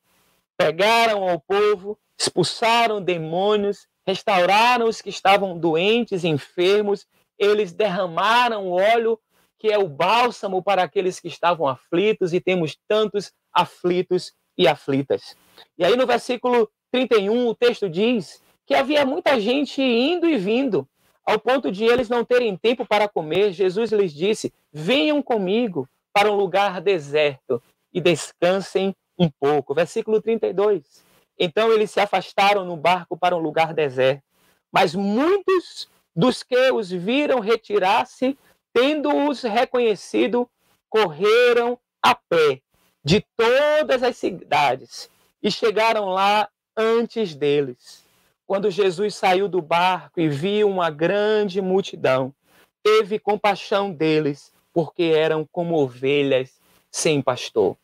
pegaram 0.61 1.27
ao 1.27 1.41
povo, 1.41 1.99
expulsaram 2.19 3.01
demônios, 3.01 3.87
restauraram 4.07 4.87
os 4.87 5.01
que 5.01 5.09
estavam 5.09 5.59
doentes, 5.59 6.23
enfermos, 6.23 7.07
eles 7.39 7.73
derramaram 7.73 8.71
óleo 8.71 9.19
que 9.59 9.69
é 9.69 9.79
o 9.79 9.89
bálsamo 9.89 10.63
para 10.63 10.83
aqueles 10.83 11.19
que 11.19 11.29
estavam 11.29 11.67
aflitos, 11.67 12.35
e 12.35 12.41
temos 12.41 12.77
tantos 12.87 13.33
aflitos 13.53 14.33
e 14.57 14.69
aflitas. 14.69 15.35
E 15.79 15.85
aí 15.85 15.97
no 15.97 16.07
versículo 16.07 16.71
31, 16.93 17.49
o 17.49 17.55
texto 17.55 17.89
diz 17.89 18.43
que 18.67 18.75
havia 18.75 19.05
muita 19.07 19.41
gente 19.41 19.81
indo 19.81 20.29
e 20.29 20.37
vindo, 20.37 20.87
ao 21.25 21.39
ponto 21.39 21.73
de 21.73 21.85
eles 21.85 22.09
não 22.09 22.25
terem 22.25 22.55
tempo 22.57 22.85
para 22.87 23.09
comer. 23.09 23.53
Jesus 23.53 23.93
lhes 23.93 24.13
disse: 24.13 24.53
Venham 24.73 25.23
comigo 25.23 25.89
para 26.13 26.31
um 26.31 26.37
lugar 26.37 26.81
deserto 26.81 27.63
e 27.93 28.01
descansem 28.01 28.95
um 29.21 29.29
pouco. 29.29 29.75
Versículo 29.75 30.23
32. 30.23 31.05
Então 31.39 31.71
eles 31.71 31.91
se 31.91 32.01
afastaram 32.01 32.65
no 32.65 32.77
barco 32.77 33.17
para 33.17 33.37
um 33.37 33.41
lugar 33.41 33.75
deserto. 33.75 34.25
Mas 34.73 34.95
muitos 34.95 35.89
dos 36.17 36.43
que 36.43 36.71
os 36.73 36.91
viram 36.91 37.39
retirar-se, 37.41 38.39
tendo-os 38.73 39.43
reconhecido, 39.43 40.49
correram 40.89 41.79
a 42.03 42.15
pé 42.15 42.61
de 43.05 43.25
todas 43.37 44.03
as 44.03 44.17
cidades 44.17 45.11
e 45.43 45.51
chegaram 45.51 46.07
lá 46.07 46.49
antes 46.77 47.35
deles. 47.35 48.05
Quando 48.47 48.71
Jesus 48.71 49.15
saiu 49.15 49.49
do 49.49 49.63
barco 49.63 50.21
e 50.21 50.29
viu 50.29 50.69
uma 50.69 50.91
grande 50.91 51.61
multidão, 51.61 52.35
teve 52.83 53.19
compaixão 53.19 53.93
deles, 53.93 54.53
porque 54.73 55.05
eram 55.05 55.47
como 55.53 55.77
ovelhas 55.77 56.61
sem 56.91 57.23
pastor. 57.23 57.77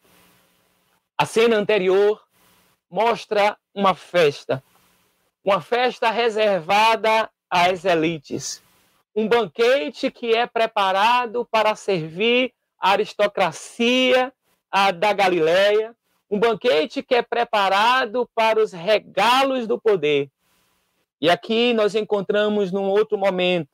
A 1.18 1.25
cena 1.25 1.56
anterior 1.56 2.23
mostra 2.90 3.56
uma 3.75 3.94
festa, 3.94 4.62
uma 5.42 5.62
festa 5.62 6.11
reservada 6.11 7.30
às 7.49 7.87
elites, 7.87 8.62
um 9.14 9.26
banquete 9.26 10.11
que 10.11 10.35
é 10.35 10.46
preparado 10.46 11.49
para 11.50 11.75
servir 11.75 12.52
a 12.78 12.90
aristocracia 12.90 14.30
da 14.99 15.14
Galileia, 15.14 15.96
um 16.30 16.38
banquete 16.38 17.02
que 17.02 17.14
é 17.14 17.23
preparado 17.23 18.28
para 18.35 18.62
os 18.62 18.73
regalos 18.73 19.66
do 19.66 19.80
poder. 19.80 20.30
E 21.18 21.30
aqui 21.30 21.73
nós 21.73 21.94
encontramos 21.94 22.70
num 22.70 22.90
outro 22.90 23.16
momento, 23.16 23.70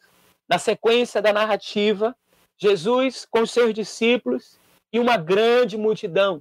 na 0.49 0.61
sequência 0.61 1.21
da 1.21 1.33
narrativa, 1.33 2.15
Jesus 2.57 3.27
com 3.29 3.45
seus 3.45 3.75
discípulos 3.75 4.61
e 4.93 5.01
uma 5.01 5.17
grande 5.17 5.77
multidão. 5.77 6.41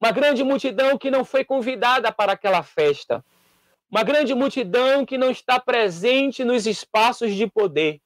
Uma 0.00 0.12
grande 0.12 0.44
multidão 0.44 0.98
que 0.98 1.10
não 1.10 1.24
foi 1.24 1.44
convidada 1.44 2.12
para 2.12 2.32
aquela 2.32 2.62
festa. 2.62 3.24
Uma 3.90 4.02
grande 4.02 4.34
multidão 4.34 5.06
que 5.06 5.16
não 5.16 5.30
está 5.30 5.58
presente 5.58 6.44
nos 6.44 6.66
espaços 6.66 7.34
de 7.34 7.46
poder. 7.46 8.00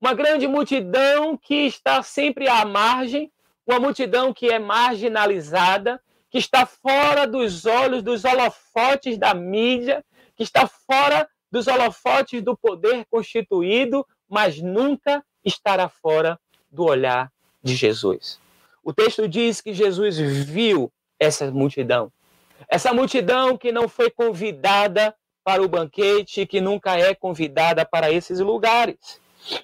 Uma 0.00 0.14
grande 0.14 0.46
multidão 0.46 1.36
que 1.36 1.66
está 1.66 2.02
sempre 2.02 2.48
à 2.48 2.64
margem, 2.64 3.30
uma 3.66 3.78
multidão 3.78 4.32
que 4.32 4.48
é 4.48 4.58
marginalizada, 4.58 6.00
que 6.30 6.38
está 6.38 6.66
fora 6.66 7.26
dos 7.26 7.66
olhos, 7.66 8.02
dos 8.02 8.24
holofotes 8.24 9.18
da 9.18 9.34
mídia, 9.34 10.04
que 10.36 10.42
está 10.42 10.66
fora 10.66 11.28
dos 11.50 11.66
holofotes 11.66 12.42
do 12.42 12.56
poder 12.56 13.06
constituído, 13.10 14.06
mas 14.28 14.60
nunca 14.60 15.24
estará 15.44 15.88
fora 15.88 16.38
do 16.70 16.84
olhar 16.84 17.32
de 17.62 17.74
Jesus. 17.74 18.40
O 18.82 18.92
texto 18.92 19.28
diz 19.28 19.60
que 19.60 19.72
Jesus 19.72 20.18
viu 20.18 20.92
essa 21.18 21.50
multidão. 21.50 22.12
Essa 22.68 22.92
multidão 22.92 23.56
que 23.56 23.72
não 23.72 23.88
foi 23.88 24.10
convidada 24.10 25.14
para 25.44 25.62
o 25.62 25.68
banquete, 25.68 26.46
que 26.46 26.60
nunca 26.60 26.98
é 26.98 27.14
convidada 27.14 27.84
para 27.86 28.10
esses 28.10 28.40
lugares. 28.40 29.20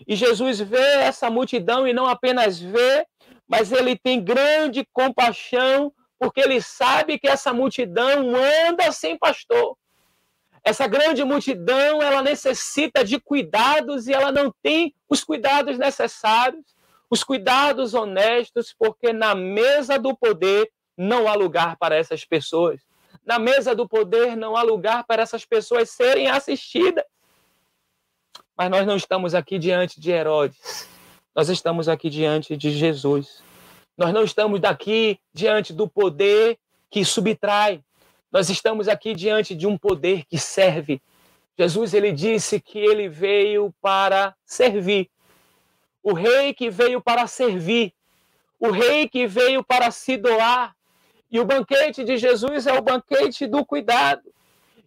E 0.07 0.17
Jesus 0.17 0.61
vê 0.61 0.79
essa 0.79 1.29
multidão 1.31 1.87
e 1.87 1.93
não 1.93 2.07
apenas 2.07 2.59
vê, 2.59 3.07
mas 3.47 3.71
ele 3.73 3.97
tem 3.97 4.23
grande 4.23 4.87
compaixão, 4.93 5.93
porque 6.19 6.41
ele 6.41 6.61
sabe 6.63 7.19
que 7.19 7.29
essa 7.29 7.53
multidão 7.53 8.33
anda 8.67 8.91
sem 8.93 9.19
pastor. 9.19 9.77
Essa 10.65 10.87
grande 10.87 11.23
multidão, 11.23 12.01
ela 12.01 12.23
necessita 12.23 13.05
de 13.05 13.21
cuidados 13.21 14.07
e 14.07 14.15
ela 14.15 14.33
não 14.33 14.51
tem 14.63 14.95
os 15.09 15.23
cuidados 15.23 15.77
necessários. 15.77 16.65
os 17.11 17.23
cuidados 17.23 17.95
honestos, 17.95 18.75
porque 18.77 19.13
na 19.13 19.35
mesa 19.35 19.99
do 19.99 20.17
poder 20.17 20.69
não 20.97 21.29
há 21.29 21.35
lugar 21.35 21.77
para 21.77 21.97
essas 21.97 22.25
pessoas. 22.25 22.81
Na 23.25 23.39
mesa 23.39 23.75
do 23.75 23.89
poder 23.89 24.37
não 24.37 24.57
há 24.57 24.63
lugar 24.63 25.05
para 25.05 25.23
essas 25.23 25.45
pessoas 25.45 25.91
serem 25.91 26.29
assistidas. 26.29 27.05
Mas 28.57 28.71
nós 28.71 28.87
não 28.87 28.97
estamos 28.97 29.35
aqui 29.35 29.59
diante 29.59 30.01
de 30.01 30.11
Herodes. 30.11 30.89
Nós 31.35 31.49
estamos 31.49 31.89
aqui 31.89 32.09
diante 32.09 32.57
de 32.57 32.71
Jesus. 32.71 33.43
Nós 33.97 34.13
não 34.13 34.23
estamos 34.23 34.61
daqui 34.61 35.19
diante 35.33 35.73
do 35.73 35.89
poder 35.89 36.59
que 36.91 37.05
subtrai. 37.05 37.83
Nós 38.31 38.51
estamos 38.51 38.89
aqui 38.89 39.15
diante 39.15 39.55
de 39.55 39.67
um 39.67 39.79
poder 39.79 40.25
que 40.27 40.39
serve. 40.39 41.01
Jesus 41.57 41.95
ele 41.95 42.13
disse 42.13 42.61
que 42.61 42.79
ele 42.79 43.09
veio 43.09 43.73
para 43.81 44.35
servir. 44.45 45.09
O 46.03 46.13
rei 46.13 46.53
que 46.53 46.69
veio 46.69 47.01
para 47.01 47.27
servir. 47.27 47.93
O 48.59 48.71
rei 48.71 49.09
que 49.09 49.27
veio 49.27 49.65
para 49.65 49.91
se 49.91 50.17
doar. 50.17 50.74
E 51.35 51.41
o 51.41 51.45
banquete 51.45 52.05
de 52.05 52.17
Jesus 52.17 52.65
é 52.65 52.73
o 52.75 52.81
banquete 52.81 53.45
do 53.49 53.67
cuidado. 53.67 54.23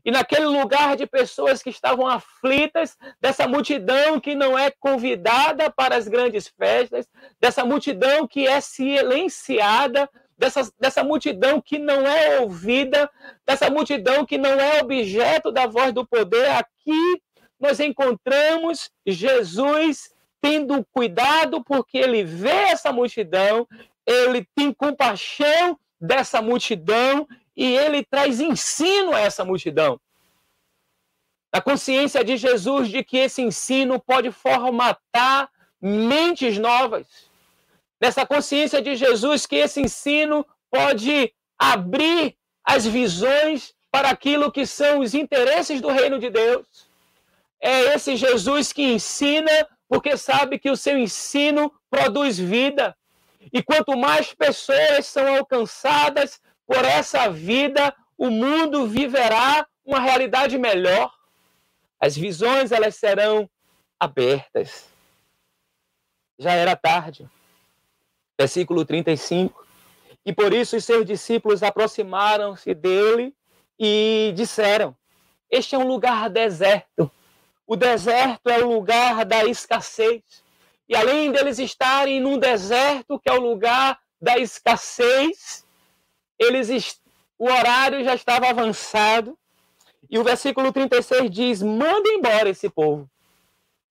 E 0.05 0.09
naquele 0.09 0.45
lugar 0.45 0.95
de 0.95 1.05
pessoas 1.05 1.61
que 1.61 1.69
estavam 1.69 2.07
aflitas, 2.07 2.97
dessa 3.19 3.45
multidão 3.45 4.17
que 4.17 4.33
não 4.33 4.57
é 4.57 4.71
convidada 4.71 5.69
para 5.69 5.97
as 5.97 6.07
grandes 6.07 6.47
festas, 6.47 7.05
dessa 7.37 7.65
multidão 7.65 8.25
que 8.25 8.47
é 8.47 8.61
silenciada, 8.61 10.09
dessa, 10.37 10.71
dessa 10.79 11.03
multidão 11.03 11.59
que 11.59 11.77
não 11.77 12.07
é 12.07 12.39
ouvida, 12.39 13.09
dessa 13.45 13.69
multidão 13.69 14.25
que 14.25 14.37
não 14.37 14.57
é 14.57 14.79
objeto 14.79 15.51
da 15.51 15.67
voz 15.67 15.91
do 15.91 16.07
poder, 16.07 16.49
aqui 16.51 17.21
nós 17.59 17.81
encontramos 17.81 18.89
Jesus 19.05 20.15
tendo 20.41 20.87
cuidado 20.93 21.61
porque 21.61 21.97
ele 21.97 22.23
vê 22.23 22.69
essa 22.71 22.93
multidão, 22.93 23.67
ele 24.05 24.47
tem 24.55 24.71
compaixão 24.71 25.77
dessa 25.99 26.41
multidão 26.41 27.27
e 27.55 27.75
ele 27.75 28.03
traz 28.03 28.39
ensino 28.39 29.13
a 29.13 29.19
essa 29.19 29.43
multidão. 29.43 29.99
A 31.51 31.61
consciência 31.61 32.23
de 32.23 32.37
Jesus 32.37 32.89
de 32.89 33.03
que 33.03 33.17
esse 33.17 33.41
ensino 33.41 33.99
pode 33.99 34.31
formatar 34.31 35.49
mentes 35.81 36.57
novas. 36.57 37.07
Nessa 37.99 38.25
consciência 38.25 38.81
de 38.81 38.95
Jesus 38.95 39.45
que 39.45 39.55
esse 39.55 39.81
ensino 39.81 40.45
pode 40.69 41.33
abrir 41.57 42.35
as 42.63 42.85
visões 42.85 43.73
para 43.89 44.09
aquilo 44.09 44.51
que 44.51 44.65
são 44.65 44.99
os 44.99 45.13
interesses 45.13 45.81
do 45.81 45.87
reino 45.87 46.19
de 46.19 46.29
Deus. 46.29 46.67
É 47.59 47.95
esse 47.95 48.15
Jesus 48.15 48.71
que 48.71 48.83
ensina 48.83 49.67
porque 49.89 50.17
sabe 50.17 50.59
que 50.59 50.69
o 50.69 50.77
seu 50.77 50.97
ensino 50.97 51.73
produz 51.89 52.37
vida. 52.37 52.95
E 53.51 53.63
quanto 53.63 53.97
mais 53.97 54.33
pessoas 54.33 55.05
são 55.05 55.35
alcançadas 55.35 56.41
por 56.65 56.83
essa 56.83 57.29
vida, 57.29 57.93
o 58.17 58.29
mundo 58.29 58.87
viverá 58.87 59.65
uma 59.85 59.99
realidade 59.99 60.57
melhor. 60.57 61.13
As 61.99 62.15
visões 62.15 62.71
elas 62.71 62.95
serão 62.95 63.49
abertas. 63.99 64.89
Já 66.37 66.51
era 66.53 66.75
tarde. 66.75 67.27
Versículo 68.37 68.85
35. 68.85 69.65
E 70.25 70.33
por 70.33 70.53
isso 70.53 70.75
os 70.75 70.83
seus 70.83 71.05
discípulos 71.05 71.63
aproximaram-se 71.63 72.73
dele 72.73 73.33
e 73.79 74.33
disseram: 74.35 74.95
Este 75.49 75.73
é 75.73 75.77
um 75.77 75.87
lugar 75.87 76.29
deserto. 76.29 77.09
O 77.65 77.75
deserto 77.75 78.49
é 78.49 78.59
o 78.59 78.67
lugar 78.67 79.25
da 79.25 79.45
escassez. 79.45 80.43
E 80.87 80.95
além 80.95 81.31
deles 81.31 81.59
estarem 81.59 82.21
num 82.21 82.37
deserto, 82.37 83.19
que 83.19 83.29
é 83.29 83.33
o 83.33 83.41
lugar 83.41 83.99
da 84.21 84.37
escassez, 84.37 85.65
eles 86.39 86.99
o 87.37 87.45
horário 87.45 88.03
já 88.03 88.15
estava 88.15 88.49
avançado. 88.49 89.37
E 90.09 90.17
o 90.17 90.23
versículo 90.23 90.71
36 90.71 91.29
diz: 91.29 91.61
manda 91.61 92.09
embora 92.09 92.49
esse 92.49 92.69
povo. 92.69 93.09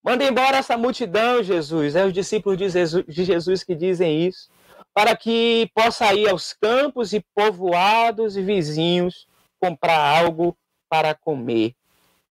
Manda 0.03 0.25
embora 0.25 0.57
essa 0.57 0.79
multidão, 0.79 1.43
Jesus. 1.43 1.97
É 1.97 2.05
os 2.05 2.13
discípulos 2.13 2.57
de 2.59 3.25
Jesus 3.25 3.63
que 3.63 3.75
dizem 3.75 4.27
isso. 4.27 4.49
Para 4.95 5.15
que 5.15 5.71
possa 5.75 6.15
ir 6.15 6.29
aos 6.29 6.55
campos 6.55 7.13
e 7.13 7.23
povoados 7.35 8.37
e 8.37 8.43
vizinhos 8.43 9.27
comprar 9.61 9.99
algo 9.99 10.57
para 10.89 11.15
comer. 11.15 11.75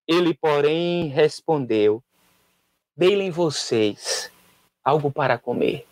Ele, 0.08 0.34
porém, 0.34 1.08
respondeu: 1.10 2.02
Deem 2.98 3.30
vocês 3.30 4.32
algo 4.86 5.12
para 5.12 5.40
comer. 5.40 5.88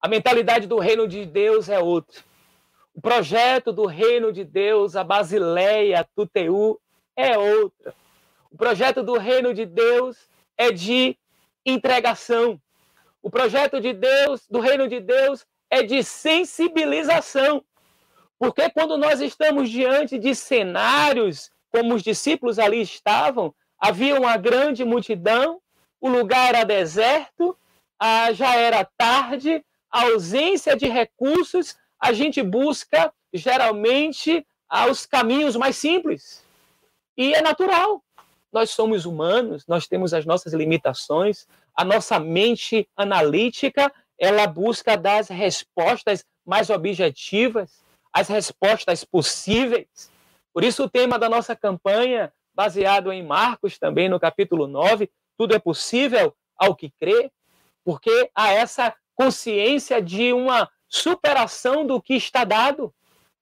A 0.00 0.08
mentalidade 0.08 0.66
do 0.66 0.78
reino 0.78 1.06
de 1.06 1.26
Deus 1.26 1.68
é 1.68 1.78
outra. 1.78 2.22
O 2.94 3.00
projeto 3.00 3.70
do 3.70 3.84
reino 3.84 4.32
de 4.32 4.44
Deus, 4.44 4.96
a 4.96 5.04
Basileia, 5.04 6.08
Tuteu, 6.16 6.80
é 7.14 7.36
outra. 7.36 7.94
O 8.50 8.56
projeto 8.56 9.02
do 9.02 9.18
reino 9.18 9.52
de 9.52 9.66
Deus 9.66 10.28
é 10.56 10.72
de 10.72 11.16
entregação. 11.64 12.60
O 13.22 13.30
projeto 13.30 13.80
de 13.80 13.92
Deus, 13.92 14.46
do 14.50 14.58
reino 14.58 14.88
de 14.88 14.98
Deus, 14.98 15.46
é 15.70 15.82
de 15.82 16.02
sensibilização. 16.02 17.64
Porque 18.38 18.68
quando 18.70 18.96
nós 18.96 19.20
estamos 19.20 19.70
diante 19.70 20.18
de 20.18 20.34
cenários 20.34 21.50
como 21.70 21.94
os 21.94 22.02
discípulos 22.02 22.58
ali 22.58 22.82
estavam, 22.82 23.54
havia 23.78 24.18
uma 24.18 24.36
grande 24.36 24.84
multidão, 24.84 25.60
o 26.00 26.08
lugar 26.08 26.48
era 26.54 26.64
deserto, 26.64 27.56
já 28.34 28.56
era 28.56 28.88
tarde, 28.96 29.64
ausência 29.90 30.76
de 30.76 30.88
recursos, 30.88 31.76
a 32.00 32.12
gente 32.12 32.42
busca 32.42 33.12
geralmente 33.32 34.44
os 34.90 35.06
caminhos 35.06 35.56
mais 35.56 35.76
simples. 35.76 36.44
E 37.16 37.34
é 37.34 37.42
natural. 37.42 38.02
Nós 38.52 38.70
somos 38.70 39.06
humanos, 39.06 39.66
nós 39.66 39.86
temos 39.86 40.12
as 40.12 40.26
nossas 40.26 40.52
limitações, 40.52 41.46
a 41.74 41.84
nossa 41.84 42.18
mente 42.18 42.88
analítica, 42.96 43.92
ela 44.18 44.46
busca 44.46 44.96
dar 44.96 45.18
as 45.18 45.28
respostas 45.28 46.24
mais 46.44 46.70
objetivas, 46.70 47.82
as 48.12 48.28
respostas 48.28 49.04
possíveis. 49.04 50.10
Por 50.52 50.64
isso 50.64 50.84
o 50.84 50.90
tema 50.90 51.18
da 51.18 51.28
nossa 51.28 51.56
campanha, 51.56 52.32
baseado 52.54 53.10
em 53.10 53.22
Marcos 53.22 53.78
também 53.78 54.08
no 54.08 54.20
capítulo 54.20 54.66
9, 54.66 55.10
tudo 55.38 55.54
é 55.54 55.58
possível 55.58 56.34
ao 56.56 56.76
que 56.76 56.90
crê, 56.90 57.30
porque 57.84 58.30
há 58.34 58.52
essa 58.52 58.94
consciência 59.14 60.00
de 60.00 60.32
uma 60.32 60.68
superação 60.88 61.86
do 61.86 62.00
que 62.00 62.14
está 62.14 62.44
dado, 62.44 62.92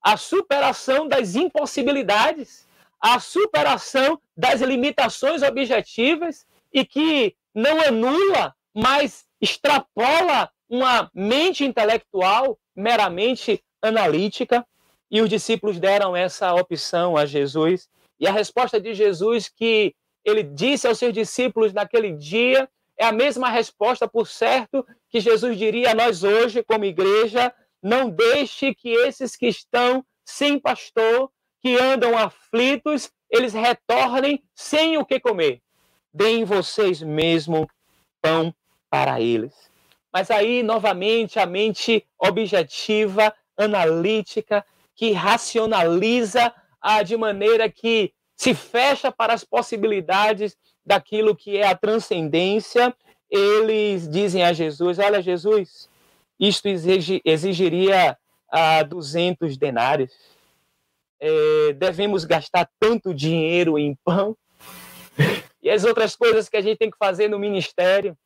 a 0.03 0.16
superação 0.16 1.07
das 1.07 1.35
impossibilidades, 1.35 2.66
a 3.00 3.18
superação 3.18 4.20
das 4.37 4.61
limitações 4.61 5.42
objetivas 5.42 6.46
e 6.72 6.85
que 6.85 7.35
não 7.55 7.81
anula, 7.81 8.55
mas 8.74 9.24
extrapola 9.40 10.50
uma 10.68 11.11
mente 11.14 11.64
intelectual 11.64 12.59
meramente 12.76 13.62
analítica. 13.83 14.64
E 15.11 15.20
os 15.20 15.29
discípulos 15.29 15.81
deram 15.81 16.14
essa 16.14 16.55
opção 16.55 17.16
a 17.16 17.26
Jesus. 17.26 17.88
E 18.18 18.29
a 18.29 18.33
resposta 18.33 18.81
de 18.81 18.94
Jesus 18.94 19.48
que 19.48 19.94
ele 20.24 20.42
disse 20.42 20.87
aos 20.87 20.98
seus 20.98 21.12
discípulos 21.12 21.72
naquele 21.72 22.12
dia 22.12 22.68
é 23.00 23.06
a 23.06 23.12
mesma 23.12 23.48
resposta, 23.48 24.06
por 24.06 24.28
certo, 24.28 24.86
que 25.08 25.20
Jesus 25.20 25.56
diria 25.56 25.92
a 25.92 25.94
nós 25.94 26.22
hoje, 26.22 26.62
como 26.62 26.84
igreja: 26.84 27.50
não 27.82 28.10
deixe 28.10 28.74
que 28.74 28.90
esses 28.90 29.34
que 29.34 29.46
estão 29.46 30.04
sem 30.22 30.58
pastor, 30.58 31.30
que 31.62 31.78
andam 31.78 32.16
aflitos, 32.16 33.10
eles 33.30 33.54
retornem 33.54 34.44
sem 34.54 34.98
o 34.98 35.04
que 35.06 35.18
comer. 35.18 35.62
Deem 36.12 36.44
vocês 36.44 37.00
mesmo 37.00 37.66
pão 38.20 38.54
para 38.90 39.18
eles. 39.18 39.54
Mas 40.12 40.30
aí, 40.30 40.62
novamente, 40.62 41.38
a 41.38 41.46
mente 41.46 42.06
objetiva, 42.18 43.34
analítica, 43.56 44.62
que 44.94 45.12
racionaliza 45.12 46.52
ah, 46.82 47.02
de 47.02 47.16
maneira 47.16 47.70
que 47.70 48.12
se 48.36 48.54
fecha 48.54 49.10
para 49.10 49.32
as 49.32 49.42
possibilidades 49.42 50.54
daquilo 50.85 51.37
que 51.37 51.57
é 51.57 51.66
a 51.66 51.77
transcendência, 51.77 52.95
eles 53.31 54.09
dizem 54.09 54.43
a 54.43 54.53
Jesus: 54.53 54.99
Olha, 54.99 55.23
Jesus, 55.23 55.88
isto 56.38 56.66
exigiria 57.25 58.16
ah, 58.51 58.83
200 58.83 59.57
denários. 59.57 60.12
É, 61.23 61.75
devemos 61.75 62.25
gastar 62.25 62.69
tanto 62.81 63.12
dinheiro 63.12 63.79
em 63.79 63.95
pão 64.03 64.35
e 65.62 65.69
as 65.69 65.85
outras 65.85 66.16
coisas 66.16 66.49
que 66.49 66.57
a 66.57 66.62
gente 66.62 66.79
tem 66.79 66.90
que 66.90 66.97
fazer 66.97 67.29
no 67.29 67.38
ministério 67.38 68.16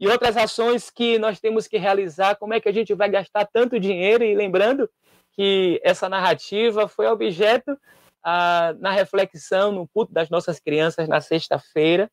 e 0.00 0.08
outras 0.08 0.36
ações 0.36 0.90
que 0.90 1.18
nós 1.18 1.38
temos 1.40 1.66
que 1.66 1.76
realizar. 1.76 2.36
Como 2.36 2.54
é 2.54 2.60
que 2.60 2.68
a 2.68 2.72
gente 2.72 2.94
vai 2.94 3.10
gastar 3.10 3.46
tanto 3.52 3.78
dinheiro? 3.78 4.24
E 4.24 4.34
lembrando 4.34 4.88
que 5.32 5.80
essa 5.84 6.08
narrativa 6.08 6.88
foi 6.88 7.06
objeto 7.06 7.76
ah, 8.22 8.74
na 8.78 8.90
reflexão 8.90 9.72
no 9.72 9.86
culto 9.88 10.12
das 10.12 10.28
nossas 10.28 10.58
crianças 10.60 11.08
na 11.08 11.20
sexta-feira. 11.20 12.10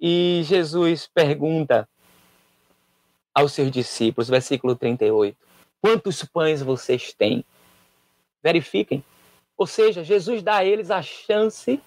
E 0.00 0.42
Jesus 0.44 1.08
pergunta 1.12 1.88
aos 3.34 3.52
seus 3.52 3.70
discípulos, 3.70 4.28
versículo 4.28 4.74
38. 4.74 5.36
Quantos 5.80 6.24
pães 6.24 6.62
vocês 6.62 7.12
têm? 7.12 7.44
Verifiquem. 8.42 9.04
Ou 9.56 9.66
seja, 9.66 10.04
Jesus 10.04 10.42
dá 10.42 10.56
a 10.56 10.64
eles 10.64 10.90
a 10.90 11.02
chance 11.02 11.80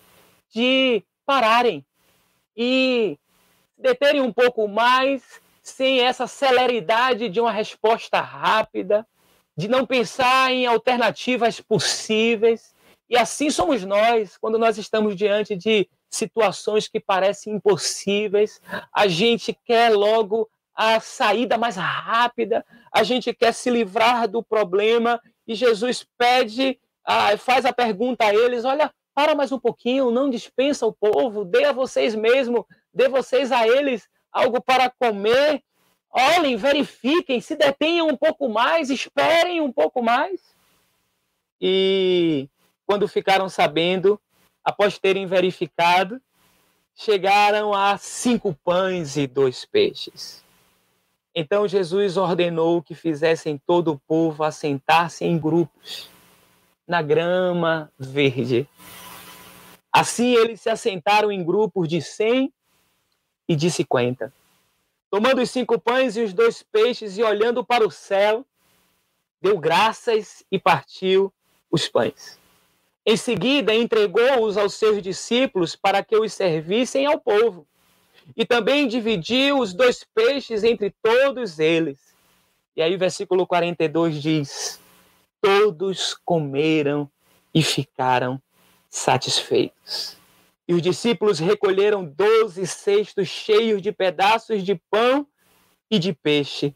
de 0.50 1.04
pararem 1.26 1.86
e 2.58 3.18
deterem 3.78 4.22
um 4.22 4.34
pouco 4.34 4.68
mais 4.68 5.40
sem 5.62 6.02
essa 6.02 6.28
celeridade 6.28 7.30
de 7.30 7.40
uma 7.40 7.52
resposta 7.52 8.20
rápida, 8.20 9.08
de 9.56 9.68
não 9.68 9.86
pensar 9.86 10.52
em 10.52 10.66
alternativas 10.66 11.62
possíveis. 11.62 12.74
E 13.10 13.18
assim 13.18 13.50
somos 13.50 13.84
nós, 13.84 14.38
quando 14.38 14.60
nós 14.60 14.78
estamos 14.78 15.16
diante 15.16 15.56
de 15.56 15.90
situações 16.10 16.88
que 16.88 17.00
parecem 17.00 17.56
impossíveis, 17.56 18.62
a 18.94 19.08
gente 19.08 19.58
quer 19.66 19.92
logo 19.92 20.50
a 20.76 21.00
saída 21.00 21.58
mais 21.58 21.76
rápida, 21.76 22.66
a 22.92 23.04
gente 23.04 23.34
quer 23.34 23.54
se 23.54 23.70
livrar 23.70 24.28
do 24.28 24.44
problema 24.44 25.20
e 25.48 25.56
Jesus 25.56 26.06
pede, 26.18 26.80
faz 27.40 27.66
a 27.66 27.74
pergunta 27.74 28.26
a 28.26 28.34
eles: 28.34 28.64
olha, 28.64 28.94
para 29.14 29.34
mais 29.34 29.52
um 29.52 29.60
pouquinho, 29.60 30.12
não 30.12 30.30
dispensa 30.30 30.86
o 30.86 30.94
povo, 30.94 31.44
dê 31.44 31.66
a 31.66 31.72
vocês 31.72 32.14
mesmo, 32.14 32.66
dê 32.94 33.10
vocês 33.10 33.52
a 33.52 33.68
eles 33.68 34.08
algo 34.32 34.62
para 34.62 34.90
comer. 34.90 35.64
Olhem, 36.12 36.56
verifiquem, 36.56 37.42
se 37.42 37.56
detenham 37.56 38.08
um 38.08 38.16
pouco 38.16 38.48
mais, 38.48 38.90
esperem 38.90 39.62
um 39.62 39.72
pouco 39.72 40.02
mais. 40.02 40.40
E 41.60 42.48
quando 42.90 43.08
ficaram 43.08 43.48
sabendo, 43.48 44.20
após 44.64 44.98
terem 44.98 45.28
verificado, 45.28 46.20
chegaram 46.96 47.72
a 47.72 48.00
cinco 48.00 48.52
pães 48.64 49.16
e 49.16 49.28
dois 49.28 49.64
peixes. 49.64 50.44
Então 51.36 51.68
Jesus 51.68 52.18
ordenou 52.18 52.82
que 52.82 52.96
fizessem 52.96 53.60
todo 53.60 53.92
o 53.92 54.00
povo 54.00 54.44
assentar-se 54.44 55.24
em 55.24 55.38
grupos 55.38 56.10
na 56.88 57.04
grama 57.04 57.92
verde. 57.96 58.68
Assim 59.94 60.34
eles 60.34 60.60
se 60.60 60.72
assentaram 60.72 61.32
em 61.32 61.44
grupos 61.44 61.88
de 61.88 62.02
cem 62.02 62.52
e 63.48 63.56
de 63.56 63.70
cinquenta. 63.70 64.34
Tomando 65.12 65.44
os 65.44 65.52
cinco 65.52 65.80
pães 65.80 66.18
e 66.18 66.24
os 66.24 66.34
dois 66.34 66.64
peixes 66.64 67.20
e 67.20 67.22
olhando 67.22 67.64
para 67.64 67.86
o 67.86 67.92
céu, 67.92 68.44
deu 69.40 69.60
graças 69.60 70.44
e 70.52 70.58
partiu 70.58 71.32
os 71.70 71.88
pães. 71.88 72.39
Em 73.10 73.18
seguida, 73.18 73.74
entregou-os 73.74 74.56
aos 74.56 74.76
seus 74.76 75.02
discípulos 75.02 75.76
para 75.76 76.04
que 76.04 76.16
os 76.16 76.32
servissem 76.32 77.08
ao 77.08 77.20
povo 77.20 77.66
e 78.38 78.46
também 78.46 78.88
dividiu 78.88 79.58
os 79.58 79.74
dois 79.74 80.06
peixes 80.14 80.64
entre 80.64 80.94
todos 81.02 81.58
eles. 81.58 81.98
E 82.76 82.84
aí 82.84 82.94
o 82.94 83.00
versículo 83.00 83.48
42 83.48 84.22
diz: 84.22 84.80
Todos 85.42 86.14
comeram 86.24 87.10
e 87.52 87.64
ficaram 87.64 88.40
satisfeitos. 88.88 90.16
E 90.68 90.76
os 90.76 90.82
discípulos 90.84 91.40
recolheram 91.40 92.06
doze 92.06 92.68
cestos 92.68 93.28
cheios 93.28 93.82
de 93.82 93.92
pedaços 93.92 94.64
de 94.64 94.80
pão 94.88 95.26
e 95.90 95.98
de 95.98 96.14
peixe. 96.14 96.76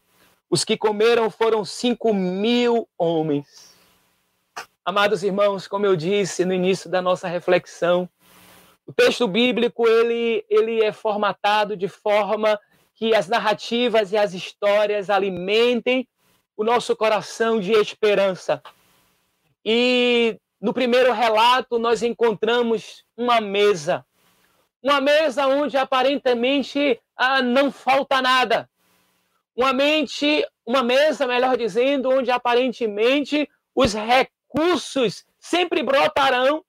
Os 0.50 0.64
que 0.64 0.76
comeram 0.76 1.30
foram 1.30 1.64
cinco 1.64 2.12
mil 2.12 2.88
homens. 2.98 3.73
Amados 4.86 5.22
irmãos, 5.22 5.66
como 5.66 5.86
eu 5.86 5.96
disse 5.96 6.44
no 6.44 6.52
início 6.52 6.90
da 6.90 7.00
nossa 7.00 7.26
reflexão, 7.26 8.06
o 8.86 8.92
texto 8.92 9.26
bíblico 9.26 9.88
ele, 9.88 10.44
ele 10.46 10.84
é 10.84 10.92
formatado 10.92 11.74
de 11.74 11.88
forma 11.88 12.60
que 12.94 13.14
as 13.14 13.26
narrativas 13.26 14.12
e 14.12 14.18
as 14.18 14.34
histórias 14.34 15.08
alimentem 15.08 16.06
o 16.54 16.62
nosso 16.62 16.94
coração 16.94 17.58
de 17.58 17.72
esperança. 17.72 18.62
E 19.64 20.38
no 20.60 20.74
primeiro 20.74 21.14
relato 21.14 21.78
nós 21.78 22.02
encontramos 22.02 23.06
uma 23.16 23.40
mesa, 23.40 24.04
uma 24.82 25.00
mesa 25.00 25.46
onde 25.46 25.78
aparentemente 25.78 27.00
ah, 27.16 27.40
não 27.40 27.72
falta 27.72 28.20
nada, 28.20 28.68
uma 29.56 29.72
mente, 29.72 30.46
uma 30.66 30.82
mesa, 30.82 31.26
melhor 31.26 31.56
dizendo, 31.56 32.10
onde 32.10 32.30
aparentemente 32.30 33.48
os 33.74 33.94
recursos 33.94 34.33
sempre 35.38 35.82
brotarão 35.82 36.64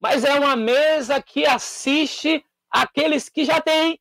mas 0.00 0.24
é 0.24 0.34
uma 0.34 0.54
mesa 0.56 1.20
que 1.22 1.46
assiste 1.46 2.44
aqueles 2.70 3.28
que 3.28 3.44
já 3.44 3.60
têm. 3.60 3.98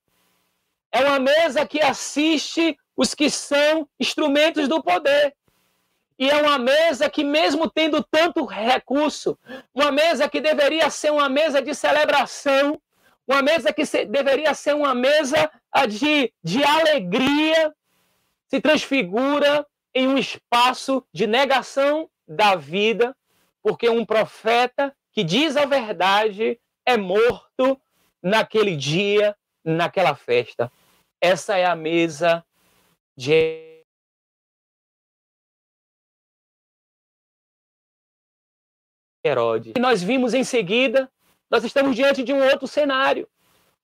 É 0.92 1.04
uma 1.04 1.20
mesa 1.20 1.66
que 1.66 1.82
assiste 1.82 2.78
os 2.96 3.14
que 3.14 3.30
são 3.30 3.88
instrumentos 4.00 4.68
do 4.68 4.82
poder. 4.82 5.36
E 6.18 6.30
é 6.30 6.42
uma 6.42 6.58
mesa 6.58 7.10
que, 7.10 7.24
mesmo 7.24 7.70
tendo 7.70 8.02
tanto 8.04 8.46
recurso, 8.46 9.38
uma 9.74 9.92
mesa 9.92 10.30
que 10.30 10.40
deveria 10.40 10.90
ser 10.90 11.12
uma 11.12 11.28
mesa 11.28 11.62
de 11.62 11.74
celebração, 11.74 12.80
uma 13.28 13.42
mesa 13.42 13.74
que 13.74 13.86
se, 13.86 14.06
deveria 14.06 14.54
ser 14.54 14.76
uma 14.76 14.96
mesa 14.96 15.50
de, 15.90 16.32
de 16.42 16.64
alegria, 16.64 17.74
se 18.48 18.62
transfigura 18.62 19.66
em 19.94 20.08
um 20.08 20.18
espaço 20.18 21.06
de 21.12 21.28
negação 21.28 22.10
da 22.28 22.56
vida, 22.56 23.16
porque 23.62 23.90
um 23.90 24.06
profeta 24.06 24.96
que 25.12 25.24
diz 25.24 25.56
a 25.56 25.66
verdade 25.66 26.60
é 26.86 26.98
morto 26.98 27.80
naquele 28.22 28.76
dia, 28.76 29.36
naquela 29.64 30.16
festa. 30.16 30.72
Essa 31.22 31.58
é 31.58 31.66
a 31.66 31.76
mesa 31.76 32.46
de 33.18 33.84
Herodes. 39.26 39.74
E 39.76 39.80
nós 39.80 40.04
vimos 40.04 40.34
em 40.34 40.44
seguida, 40.44 41.12
nós 41.50 41.64
estamos 41.64 41.96
diante 41.96 42.24
de 42.24 42.32
um 42.32 42.44
outro 42.44 42.68
cenário, 42.68 43.28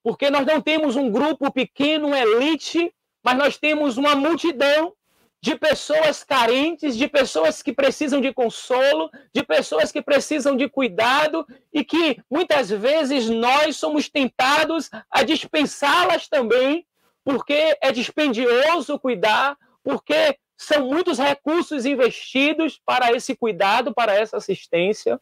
porque 0.04 0.30
nós 0.30 0.46
não 0.46 0.62
temos 0.62 0.96
um 0.96 1.10
grupo 1.10 1.52
pequeno, 1.52 2.14
elite, 2.14 2.94
mas 3.24 3.38
nós 3.38 3.58
temos 3.58 3.98
uma 3.98 4.16
multidão 4.16 4.96
de 5.42 5.56
pessoas 5.56 6.24
carentes, 6.24 6.96
de 6.96 7.08
pessoas 7.08 7.64
que 7.64 7.74
precisam 7.74 8.22
de 8.22 8.32
consolo, 8.32 9.10
de 9.34 9.44
pessoas 9.44 9.92
que 9.92 10.00
precisam 10.00 10.56
de 10.56 10.70
cuidado 10.70 11.46
e 11.74 11.84
que 11.84 12.22
muitas 12.30 12.70
vezes 12.70 13.28
nós 13.28 13.76
somos 13.76 14.08
tentados 14.08 14.92
a 15.10 15.24
dispensá-las 15.24 16.28
também, 16.28 16.86
porque 17.24 17.76
é 17.82 17.92
dispendioso 17.92 19.00
cuidar, 19.00 19.58
porque 19.84 20.38
são 20.56 20.86
muitos 20.86 21.18
recursos 21.18 21.88
investidos 21.88 22.80
para 22.86 23.12
esse 23.12 23.36
cuidado, 23.36 23.92
para 23.96 24.14
essa 24.14 24.38
assistência. 24.38 25.20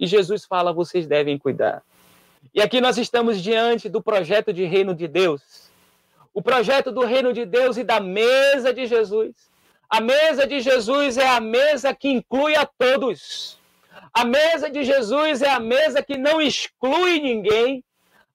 E 0.00 0.06
Jesus 0.06 0.46
fala: 0.46 0.72
vocês 0.72 1.06
devem 1.06 1.36
cuidar. 1.36 1.82
E 2.54 2.62
aqui 2.62 2.80
nós 2.80 2.96
estamos 2.96 3.42
diante 3.42 3.90
do 3.90 4.02
projeto 4.02 4.54
de 4.54 4.64
reino 4.64 4.94
de 4.94 5.06
Deus 5.06 5.67
o 6.38 6.42
projeto 6.50 6.92
do 6.92 7.04
reino 7.04 7.32
de 7.32 7.44
Deus 7.44 7.76
e 7.78 7.82
da 7.82 7.98
mesa 7.98 8.72
de 8.72 8.86
Jesus. 8.86 9.34
A 9.90 10.00
mesa 10.00 10.46
de 10.46 10.60
Jesus 10.60 11.18
é 11.18 11.26
a 11.26 11.40
mesa 11.40 11.92
que 11.92 12.08
inclui 12.08 12.54
a 12.54 12.64
todos. 12.64 13.58
A 14.14 14.24
mesa 14.24 14.70
de 14.70 14.84
Jesus 14.84 15.42
é 15.42 15.50
a 15.50 15.58
mesa 15.58 16.00
que 16.00 16.16
não 16.16 16.40
exclui 16.40 17.18
ninguém. 17.18 17.82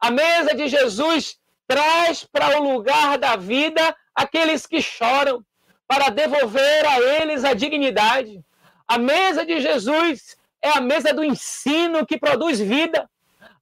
A 0.01 0.11
mesa 0.11 0.53
de 0.53 0.67
Jesus 0.67 1.37
traz 1.65 2.25
para 2.25 2.59
o 2.59 2.73
lugar 2.73 3.17
da 3.17 3.37
vida 3.37 3.95
aqueles 4.13 4.67
que 4.67 4.81
choram, 4.81 5.41
para 5.87 6.09
devolver 6.09 6.85
a 6.85 6.99
eles 6.99 7.45
a 7.45 7.53
dignidade. 7.53 8.43
A 8.85 8.97
mesa 8.97 9.45
de 9.45 9.61
Jesus 9.61 10.35
é 10.61 10.77
a 10.77 10.81
mesa 10.81 11.13
do 11.13 11.23
ensino 11.23 12.05
que 12.05 12.17
produz 12.17 12.59
vida. 12.59 13.09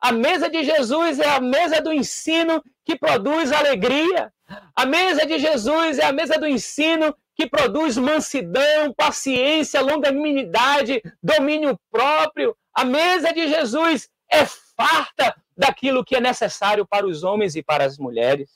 A 0.01 0.11
mesa 0.11 0.49
de 0.49 0.63
Jesus 0.63 1.19
é 1.19 1.29
a 1.29 1.39
mesa 1.39 1.79
do 1.79 1.93
ensino 1.93 2.63
que 2.83 2.97
produz 2.97 3.51
alegria. 3.51 4.33
A 4.75 4.83
mesa 4.83 5.27
de 5.27 5.37
Jesus 5.37 5.99
é 5.99 6.05
a 6.05 6.11
mesa 6.11 6.39
do 6.39 6.47
ensino 6.47 7.15
que 7.35 7.47
produz 7.47 7.97
mansidão, 7.97 8.93
paciência, 8.97 9.79
longanimidade, 9.79 11.03
domínio 11.21 11.79
próprio. 11.91 12.57
A 12.73 12.83
mesa 12.83 13.31
de 13.31 13.47
Jesus 13.47 14.09
é 14.29 14.43
farta 14.45 15.35
daquilo 15.55 16.03
que 16.03 16.15
é 16.15 16.19
necessário 16.19 16.85
para 16.85 17.05
os 17.05 17.23
homens 17.23 17.55
e 17.55 17.61
para 17.61 17.85
as 17.85 17.99
mulheres. 17.99 18.49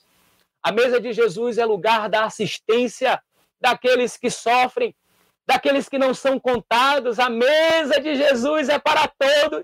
A 0.63 0.71
mesa 0.71 0.99
de 0.99 1.13
Jesus 1.13 1.59
é 1.59 1.65
lugar 1.65 2.09
da 2.09 2.25
assistência 2.25 3.21
daqueles 3.61 4.17
que 4.17 4.31
sofrem, 4.31 4.95
daqueles 5.45 5.87
que 5.87 5.99
não 5.99 6.11
são 6.13 6.39
contados. 6.39 7.19
A 7.19 7.29
mesa 7.29 8.01
de 8.01 8.15
Jesus 8.15 8.67
é 8.67 8.79
para 8.79 9.07
todos. 9.07 9.63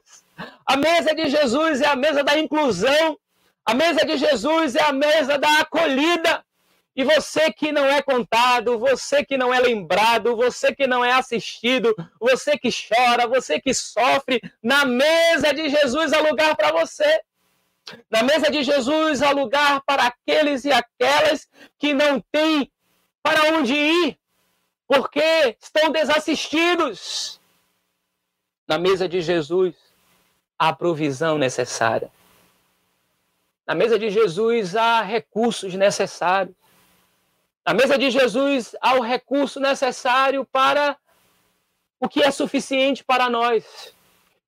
A 0.66 0.78
mesa 0.78 1.14
de 1.16 1.30
Jesus 1.30 1.82
é 1.82 1.88
a 1.88 1.96
mesa 1.96 2.24
da 2.24 2.38
inclusão. 2.38 3.18
A 3.66 3.74
mesa 3.74 4.06
de 4.06 4.18
Jesus 4.18 4.76
é 4.76 4.84
a 4.84 4.94
mesa 4.94 5.38
da 5.38 5.60
acolhida. 5.60 6.44
E 6.96 7.04
você 7.04 7.52
que 7.52 7.72
não 7.72 7.86
é 7.86 8.02
contado, 8.02 8.78
você 8.78 9.24
que 9.24 9.38
não 9.38 9.54
é 9.54 9.60
lembrado, 9.60 10.36
você 10.36 10.76
que 10.76 10.86
não 10.86 11.04
é 11.06 11.14
assistido, 11.14 11.96
você 12.20 12.58
que 12.58 12.70
chora, 12.70 13.28
você 13.28 13.62
que 13.62 13.74
sofre, 13.74 14.42
na 14.62 14.84
mesa 14.84 15.54
de 15.54 15.70
Jesus 15.70 16.12
há 16.12 16.20
lugar 16.20 16.56
para 16.56 16.72
você. 16.72 17.22
Na 18.10 18.24
mesa 18.24 18.52
de 18.52 18.64
Jesus 18.64 19.22
há 19.22 19.32
lugar 19.32 19.82
para 19.86 20.08
aqueles 20.08 20.66
e 20.66 20.72
aquelas 20.72 21.48
que 21.80 21.94
não 21.94 22.20
têm 22.32 22.72
para 23.24 23.54
onde 23.54 23.74
ir, 23.74 24.18
porque 24.88 25.58
estão 25.62 25.92
desassistidos. 25.92 27.40
Na 28.68 28.78
mesa 28.78 29.08
de 29.08 29.22
Jesus, 29.22 29.76
há 30.62 30.72
provisão 30.72 31.40
necessária. 31.40 32.12
Na 33.66 33.74
mesa 33.74 33.98
de 33.98 34.12
Jesus 34.12 34.76
há 34.76 35.02
recursos 35.02 35.74
necessários. 35.74 36.56
Na 37.66 37.74
mesa 37.74 37.98
de 37.98 38.12
Jesus 38.12 38.76
há 38.80 38.94
o 38.94 39.02
recurso 39.02 39.60
necessário 39.60 40.46
para 40.46 40.96
o 42.00 42.08
que 42.08 42.22
é 42.22 42.30
suficiente 42.30 43.04
para 43.04 43.28
nós. 43.28 43.92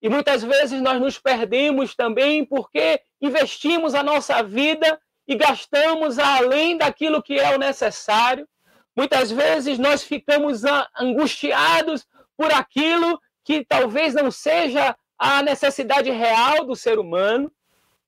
E 0.03 0.07
muitas 0.07 0.43
vezes 0.43 0.79
nós 0.83 1.01
nos 1.01 1.17
perdemos 1.17 1.95
também 1.95 2.45
porque 2.45 3.01
investimos 3.19 3.95
a 3.95 4.03
nossa 4.03 4.43
vida 4.43 5.01
e 5.27 5.33
gastamos 5.33 6.19
além 6.19 6.77
daquilo 6.77 7.23
que 7.23 7.39
é 7.39 7.55
o 7.55 7.57
necessário. 7.57 8.47
Muitas 8.95 9.31
vezes 9.31 9.79
nós 9.79 10.03
ficamos 10.03 10.61
angustiados 10.95 12.05
por 12.37 12.53
aquilo 12.53 13.19
que 13.43 13.65
talvez 13.65 14.13
não 14.13 14.29
seja 14.29 14.95
a 15.23 15.41
necessidade 15.41 16.11
real 16.11 16.65
do 16.65 16.75
ser 16.75 16.99
humano, 16.99 17.49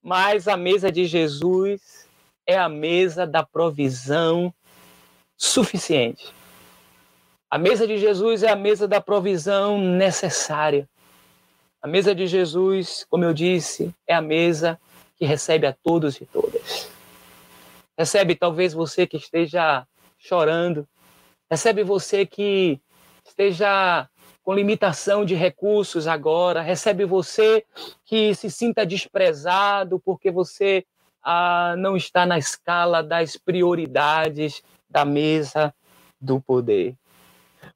mas 0.04 0.50
a 0.50 0.58
mesa 0.58 0.92
de 0.92 1.06
Jesus 1.06 2.10
é 2.46 2.58
a 2.58 2.68
mesa 2.68 3.26
da 3.26 3.42
provisão 3.42 4.54
suficiente. 5.38 6.34
A 7.50 7.58
mesa 7.58 7.88
de 7.88 7.98
Jesus 7.98 8.44
é 8.44 8.50
a 8.50 8.56
mesa 8.56 8.86
da 8.86 9.00
provisão 9.00 9.80
necessária. 9.80 10.90
A 11.82 11.88
mesa 11.88 12.14
de 12.14 12.28
Jesus, 12.28 13.06
como 13.10 13.24
eu 13.24 13.34
disse, 13.34 13.96
é 14.06 14.14
a 14.14 14.22
mesa 14.22 14.78
que 15.16 15.24
recebe 15.24 15.66
a 15.66 15.72
todos 15.72 16.20
e 16.20 16.26
todas. 16.26 16.92
Recebe 17.98 18.36
talvez 18.36 18.74
você 18.74 19.08
que 19.08 19.16
esteja 19.16 19.88
chorando, 20.20 20.86
recebe 21.50 21.82
você 21.82 22.26
que 22.26 22.78
esteja 23.26 24.10
com 24.46 24.54
limitação 24.54 25.26
de 25.26 25.34
recursos 25.34 26.06
agora, 26.06 26.62
recebe 26.62 27.04
você 27.04 27.66
que 28.06 28.36
se 28.36 28.52
sinta 28.52 28.86
desprezado 28.86 30.00
porque 30.00 30.30
você 30.30 30.86
ah, 31.24 31.74
não 31.80 31.98
está 31.98 32.28
na 32.28 32.38
escala 32.38 33.02
das 33.02 33.36
prioridades 33.36 34.62
da 34.88 35.04
mesa 35.04 35.74
do 36.22 36.40
poder. 36.40 36.96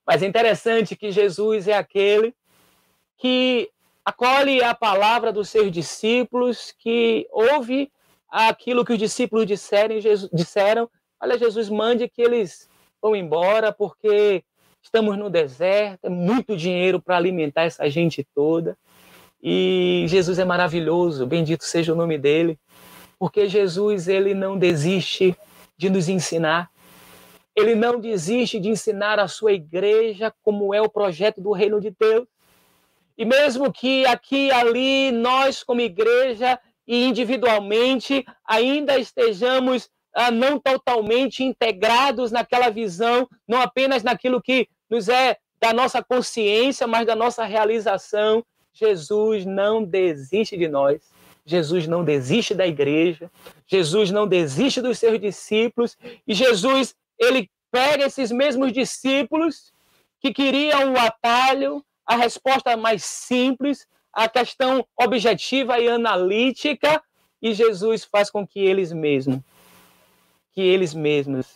Mas 0.05 0.21
é 0.21 0.27
interessante 0.27 0.95
que 0.95 1.12
Jesus 1.12 1.67
é 1.67 1.73
aquele 1.73 2.36
que 3.17 3.71
acolhe 4.05 4.63
a 4.63 4.75
palavra 4.75 5.34
dos 5.34 5.49
seus 5.49 5.71
discípulos, 5.71 6.71
que 6.77 7.27
ouve 7.32 7.91
aquilo 8.29 8.86
que 8.86 8.93
os 8.93 8.99
discípulos 8.99 9.47
disserem, 9.47 9.99
Jesus, 9.99 10.29
disseram: 10.32 10.88
Olha, 11.19 11.36
Jesus, 11.36 11.67
mande 11.67 12.08
que 12.08 12.21
eles 12.21 12.69
vão 13.01 13.15
embora, 13.15 13.73
porque 13.73 14.43
estamos 14.89 15.15
no 15.19 15.30
deserto, 15.30 16.06
é 16.06 16.10
muito 16.10 16.58
dinheiro 16.58 16.99
para 16.99 17.15
alimentar 17.15 17.63
essa 17.63 17.88
gente 17.89 18.28
toda. 18.34 18.75
E 19.41 20.06
Jesus 20.08 20.39
é 20.39 20.43
maravilhoso, 20.43 21.28
bendito 21.28 21.63
seja 21.63 21.93
o 21.93 21.95
nome 21.95 22.17
dele, 22.17 22.60
porque 23.19 23.47
Jesus 23.47 24.08
ele 24.08 24.34
não 24.34 24.58
desiste 24.58 25.38
de 25.78 25.89
nos 25.91 26.10
ensinar. 26.10 26.71
Ele 27.56 27.75
não 27.75 27.99
desiste 27.99 28.60
de 28.60 28.69
ensinar 28.69 29.19
a 29.19 29.28
sua 29.28 29.54
igreja 29.54 30.34
como 30.41 30.73
é 30.73 30.82
o 30.82 30.89
projeto 30.89 31.39
do 31.39 31.52
reino 31.52 31.80
de 31.80 31.91
Deus. 31.91 32.28
E 33.15 33.23
mesmo 33.23 33.71
que 33.71 34.06
aqui 34.08 34.47
e 34.47 34.52
ali 34.52 35.12
nós, 35.12 35.63
como 35.63 35.82
igreja 35.82 36.60
e 36.88 37.06
individualmente, 37.06 38.25
ainda 38.43 38.97
estejamos 38.97 39.88
ah, 40.15 40.32
não 40.32 40.60
totalmente 40.60 41.43
integrados 41.43 42.32
naquela 42.32 42.69
visão, 42.69 43.28
não 43.47 43.62
apenas 43.62 44.02
naquilo 44.04 44.41
que 44.41 44.67
nos 44.89 45.08
é 45.10 45.38
da 45.60 45.73
nossa 45.73 46.02
consciência, 46.02 46.88
mas 46.88 47.06
da 47.06 47.15
nossa 47.15 47.43
realização, 47.43 48.43
Jesus 48.73 49.45
não 49.45 49.84
desiste 49.84 50.58
de 50.58 50.67
nós. 50.67 51.02
Jesus 51.45 51.88
não 51.88 52.04
desiste 52.04 52.54
da 52.54 52.67
igreja, 52.67 53.30
Jesus 53.65 54.12
não 54.12 54.28
desiste 54.28 54.82
dos 54.82 54.99
seus 54.99 55.19
discípulos, 55.19 55.97
e 56.28 56.34
Jesus, 56.34 56.93
ele 57.17 57.49
pega 57.71 58.06
esses 58.06 58.32
mesmos 58.32 58.71
discípulos 58.71 59.73
que 60.21 60.32
queriam 60.32 60.93
o 60.93 60.99
atalho, 60.99 61.84
a 62.06 62.15
resposta 62.15 62.78
mais 62.78 63.04
simples, 63.04 63.88
a 64.13 64.30
questão 64.30 64.86
objetiva 64.95 65.80
e 65.80 65.88
analítica, 65.88 67.02
e 67.41 67.54
Jesus 67.54 68.04
faz 68.04 68.30
com 68.30 68.45
que 68.45 68.60
eles 68.60 68.91
mesmos, 68.91 69.39
que 70.54 70.62
eles 70.62 70.93
mesmos, 70.93 71.47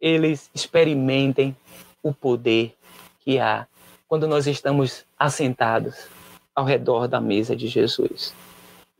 eles 0.00 0.48
experimentem 0.54 1.56
o 2.02 2.14
poder 2.14 2.76
que 3.20 3.38
há 3.38 3.66
quando 4.08 4.26
nós 4.26 4.46
estamos 4.46 5.04
assentados 5.18 6.08
ao 6.54 6.64
redor 6.64 7.06
da 7.06 7.20
mesa 7.20 7.54
de 7.54 7.68
Jesus. 7.68 8.34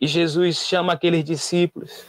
E 0.00 0.06
Jesus 0.06 0.58
chama 0.58 0.92
aqueles 0.92 1.24
discípulos, 1.24 2.04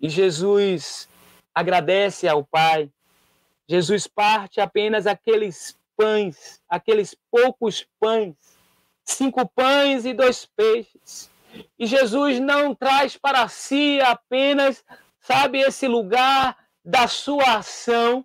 e 0.00 0.08
Jesus 0.08 1.08
agradece 1.54 2.28
ao 2.28 2.44
Pai. 2.44 2.90
Jesus 3.66 4.06
parte 4.06 4.60
apenas 4.60 5.06
aqueles 5.06 5.78
pães, 5.96 6.60
aqueles 6.68 7.16
poucos 7.30 7.86
pães, 7.98 8.34
cinco 9.04 9.48
pães 9.48 10.04
e 10.04 10.12
dois 10.12 10.46
peixes. 10.56 11.30
E 11.78 11.86
Jesus 11.86 12.40
não 12.40 12.74
traz 12.74 13.16
para 13.16 13.48
si 13.48 14.00
apenas, 14.00 14.84
sabe, 15.20 15.60
esse 15.60 15.86
lugar 15.88 16.56
da 16.84 17.08
sua 17.08 17.56
ação, 17.56 18.24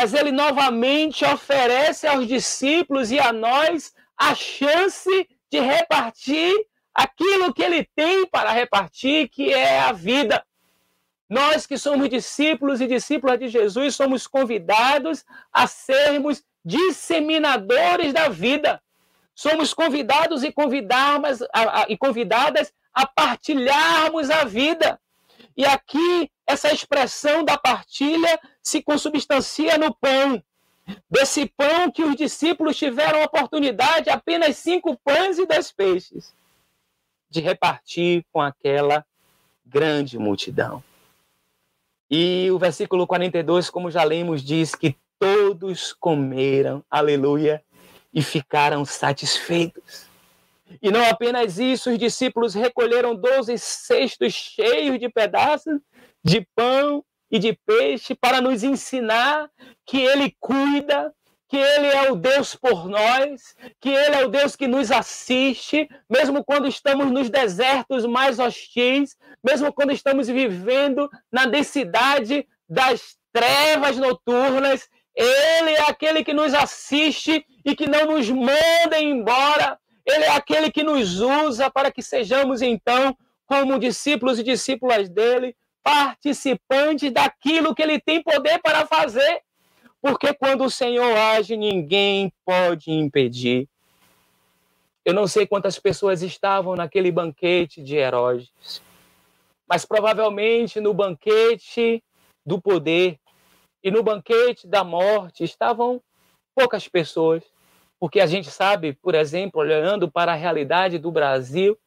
mas 0.00 0.14
ele 0.14 0.30
novamente 0.30 1.24
oferece 1.24 2.06
aos 2.06 2.24
discípulos 2.24 3.10
e 3.10 3.18
a 3.18 3.32
nós 3.32 3.92
a 4.16 4.32
chance 4.32 5.10
de 5.50 5.58
repartir 5.58 6.54
aquilo 6.94 7.52
que 7.52 7.64
ele 7.64 7.82
tem 7.96 8.24
para 8.24 8.52
repartir, 8.52 9.28
que 9.28 9.52
é 9.52 9.80
a 9.80 9.90
vida. 9.90 10.46
Nós 11.28 11.66
que 11.66 11.76
somos 11.76 12.08
discípulos 12.08 12.80
e 12.80 12.86
discípulas 12.86 13.40
de 13.40 13.48
Jesus 13.48 13.96
somos 13.96 14.28
convidados 14.28 15.24
a 15.52 15.66
sermos 15.66 16.44
disseminadores 16.64 18.12
da 18.12 18.28
vida. 18.28 18.80
Somos 19.34 19.74
convidados 19.74 20.44
e, 20.44 20.54
a, 21.52 21.82
a, 21.82 21.86
e 21.88 21.96
convidadas 21.96 22.72
a 22.94 23.04
partilharmos 23.04 24.30
a 24.30 24.44
vida. 24.44 25.00
E 25.56 25.66
aqui, 25.66 26.30
essa 26.48 26.72
expressão 26.72 27.44
da 27.44 27.58
partilha 27.58 28.40
se 28.62 28.82
consubstancia 28.82 29.76
no 29.76 29.94
pão. 29.94 30.42
Desse 31.10 31.44
pão 31.54 31.90
que 31.92 32.02
os 32.02 32.16
discípulos 32.16 32.74
tiveram 32.74 33.22
oportunidade, 33.22 34.08
apenas 34.08 34.56
cinco 34.56 34.98
pães 35.04 35.38
e 35.38 35.44
dois 35.44 35.70
peixes, 35.70 36.34
de 37.28 37.42
repartir 37.42 38.24
com 38.32 38.40
aquela 38.40 39.04
grande 39.66 40.18
multidão. 40.18 40.82
E 42.10 42.50
o 42.50 42.58
versículo 42.58 43.06
42, 43.06 43.68
como 43.68 43.90
já 43.90 44.02
lemos, 44.02 44.42
diz 44.42 44.74
que 44.74 44.96
todos 45.18 45.92
comeram, 45.92 46.82
aleluia, 46.90 47.62
e 48.14 48.22
ficaram 48.22 48.86
satisfeitos. 48.86 50.07
E 50.82 50.90
não 50.90 51.04
apenas 51.04 51.58
isso, 51.58 51.90
os 51.90 51.98
discípulos 51.98 52.54
recolheram 52.54 53.14
doze 53.14 53.58
cestos 53.58 54.32
cheios 54.34 54.98
de 54.98 55.08
pedaços 55.08 55.80
de 56.22 56.46
pão 56.54 57.04
e 57.30 57.38
de 57.38 57.58
peixe 57.66 58.14
para 58.14 58.40
nos 58.40 58.62
ensinar 58.62 59.50
que 59.86 59.98
Ele 59.98 60.34
cuida, 60.40 61.12
que 61.48 61.56
Ele 61.56 61.86
é 61.86 62.10
o 62.10 62.16
Deus 62.16 62.54
por 62.54 62.88
nós, 62.88 63.54
que 63.80 63.88
Ele 63.88 64.16
é 64.16 64.24
o 64.24 64.28
Deus 64.28 64.56
que 64.56 64.66
nos 64.66 64.90
assiste, 64.90 65.88
mesmo 66.08 66.44
quando 66.44 66.68
estamos 66.68 67.10
nos 67.10 67.30
desertos 67.30 68.04
mais 68.04 68.38
hostis, 68.38 69.16
mesmo 69.42 69.72
quando 69.72 69.92
estamos 69.92 70.28
vivendo 70.28 71.08
na 71.32 71.46
densidade 71.46 72.46
das 72.68 73.16
trevas 73.32 73.96
noturnas, 73.96 74.88
ele 75.18 75.70
é 75.72 75.90
aquele 75.90 76.22
que 76.22 76.32
nos 76.32 76.54
assiste 76.54 77.44
e 77.64 77.74
que 77.74 77.88
não 77.88 78.06
nos 78.06 78.30
manda 78.30 79.00
embora. 79.00 79.76
Ele 80.08 80.24
é 80.24 80.30
aquele 80.30 80.70
que 80.70 80.82
nos 80.82 81.20
usa 81.20 81.70
para 81.70 81.92
que 81.92 82.00
sejamos, 82.00 82.62
então, 82.62 83.14
como 83.46 83.78
discípulos 83.78 84.38
e 84.38 84.42
discípulas 84.42 85.08
dele, 85.08 85.54
participantes 85.82 87.12
daquilo 87.12 87.74
que 87.74 87.82
ele 87.82 88.00
tem 88.00 88.22
poder 88.22 88.58
para 88.60 88.86
fazer. 88.86 89.42
Porque 90.00 90.32
quando 90.32 90.64
o 90.64 90.70
Senhor 90.70 91.14
age, 91.14 91.56
ninguém 91.56 92.32
pode 92.44 92.90
impedir. 92.90 93.68
Eu 95.04 95.12
não 95.12 95.26
sei 95.26 95.46
quantas 95.46 95.78
pessoas 95.78 96.22
estavam 96.22 96.74
naquele 96.74 97.10
banquete 97.10 97.82
de 97.82 97.96
Herodes, 97.96 98.82
mas 99.66 99.84
provavelmente 99.84 100.80
no 100.80 100.94
banquete 100.94 102.02
do 102.44 102.60
poder, 102.60 103.18
e 103.82 103.90
no 103.90 104.02
banquete 104.02 104.66
da 104.66 104.82
morte 104.82 105.44
estavam 105.44 106.00
poucas 106.54 106.88
pessoas, 106.88 107.42
porque 107.98 108.20
a 108.20 108.26
gente 108.26 108.50
sabe, 108.50 108.92
por 108.92 109.14
exemplo, 109.14 109.60
olhando 109.60 110.10
para 110.10 110.32
a 110.32 110.36
realidade 110.36 110.98
do 110.98 111.10
Brasil, 111.10 111.78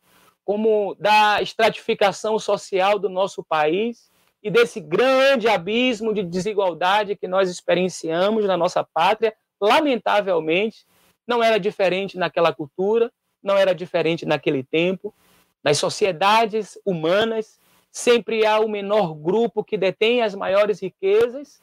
como 0.43 0.95
da 0.99 1.41
estratificação 1.41 2.37
social 2.37 2.99
do 2.99 3.09
nosso 3.09 3.43
país, 3.43 4.11
e 4.43 4.49
desse 4.49 4.79
grande 4.79 5.47
abismo 5.47 6.13
de 6.13 6.23
desigualdade 6.23 7.15
que 7.15 7.27
nós 7.27 7.49
experienciamos 7.49 8.45
na 8.45 8.57
nossa 8.57 8.83
pátria, 8.83 9.33
lamentavelmente, 9.59 10.85
não 11.27 11.43
era 11.43 11.59
diferente 11.59 12.17
naquela 12.17 12.51
cultura, 12.51 13.11
não 13.41 13.55
era 13.55 13.73
diferente 13.73 14.25
naquele 14.25 14.63
tempo. 14.63 15.13
Nas 15.63 15.77
sociedades 15.77 16.77
humanas, 16.83 17.59
sempre 17.91 18.45
há 18.45 18.59
o 18.59 18.67
menor 18.67 19.13
grupo 19.13 19.63
que 19.63 19.77
detém 19.77 20.23
as 20.23 20.33
maiores 20.33 20.81
riquezas 20.81 21.61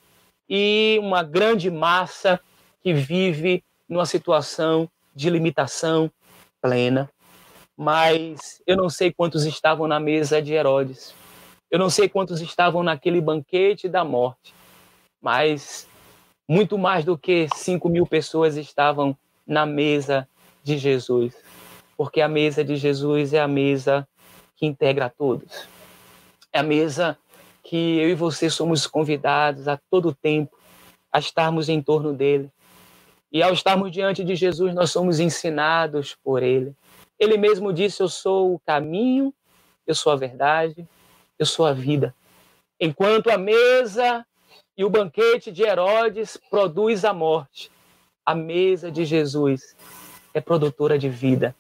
e 0.49 0.99
uma 1.03 1.23
grande 1.25 1.71
massa 1.71 2.41
que 2.81 2.95
vive 2.95 3.65
numa 3.89 4.07
situação 4.07 4.89
de 5.15 5.31
limitação 5.31 6.11
plena. 6.61 7.11
Mas 7.77 8.61
eu 8.67 8.77
não 8.77 8.91
sei 8.91 9.13
quantos 9.13 9.45
estavam 9.45 9.87
na 9.87 10.01
mesa 10.01 10.43
de 10.43 10.53
Herodes. 10.53 11.15
Eu 11.71 11.79
não 11.79 11.89
sei 11.89 12.09
quantos 12.09 12.41
estavam 12.41 12.83
naquele 12.83 13.21
banquete 13.21 13.89
da 13.89 14.05
morte. 14.05 14.53
Mas 15.21 15.89
muito 16.49 16.79
mais 16.79 17.05
do 17.05 17.17
que 17.17 17.49
5 17.55 17.89
mil 17.89 18.07
pessoas 18.07 18.57
estavam 18.57 19.17
na 19.47 19.65
mesa 19.67 20.29
de 20.63 20.79
Jesus. 20.79 21.35
Porque 21.97 22.21
a 22.21 22.29
mesa 22.29 22.65
de 22.65 22.77
Jesus 22.77 23.33
é 23.33 23.41
a 23.41 23.49
mesa 23.49 24.09
que 24.57 24.67
integra 24.67 25.07
a 25.07 25.11
todos. 25.11 25.69
É 26.53 26.61
a 26.61 26.63
mesa 26.63 27.19
que 27.63 27.99
eu 27.99 28.09
e 28.09 28.15
você 28.15 28.49
somos 28.49 28.87
convidados 28.87 29.69
a 29.69 29.79
todo 29.91 30.15
tempo 30.15 30.57
a 31.13 31.19
estarmos 31.19 31.69
em 31.69 31.83
torno 31.83 32.13
dele. 32.13 32.51
E 33.31 33.43
ao 33.43 33.53
estarmos 33.53 33.93
diante 33.93 34.25
de 34.25 34.35
Jesus, 34.35 34.75
nós 34.75 34.91
somos 34.91 35.21
ensinados 35.21 36.17
por 36.23 36.43
ele. 36.43 36.75
Ele 37.19 37.37
mesmo 37.37 37.73
disse: 37.73 38.03
Eu 38.03 38.09
sou 38.09 38.55
o 38.55 38.59
caminho, 38.61 39.35
eu 39.87 39.95
sou 39.95 40.13
a 40.13 40.17
verdade, 40.17 40.87
eu 41.39 41.45
sou 41.45 41.67
a 41.67 41.73
vida. 41.73 42.15
Enquanto 42.81 43.31
a 43.31 43.37
mesa 43.37 44.25
e 44.77 44.85
o 44.85 44.91
banquete 44.91 45.51
de 45.51 45.63
Herodes 45.63 46.39
produz 46.49 47.05
a 47.05 47.13
morte, 47.13 47.71
a 48.25 48.35
mesa 48.35 48.91
de 48.91 49.05
Jesus 49.05 49.77
é 50.33 50.41
produtora 50.41 50.99
de 50.99 51.09
vida. 51.09 51.55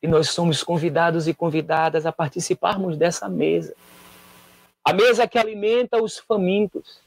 E 0.00 0.08
nós 0.08 0.30
somos 0.30 0.62
convidados 0.62 1.28
e 1.28 1.34
convidadas 1.34 2.06
a 2.06 2.12
participarmos 2.12 2.96
dessa 2.96 3.28
mesa. 3.28 3.74
A 4.84 4.92
mesa 4.92 5.28
que 5.28 5.38
alimenta 5.38 6.02
os 6.02 6.18
famintos, 6.18 7.01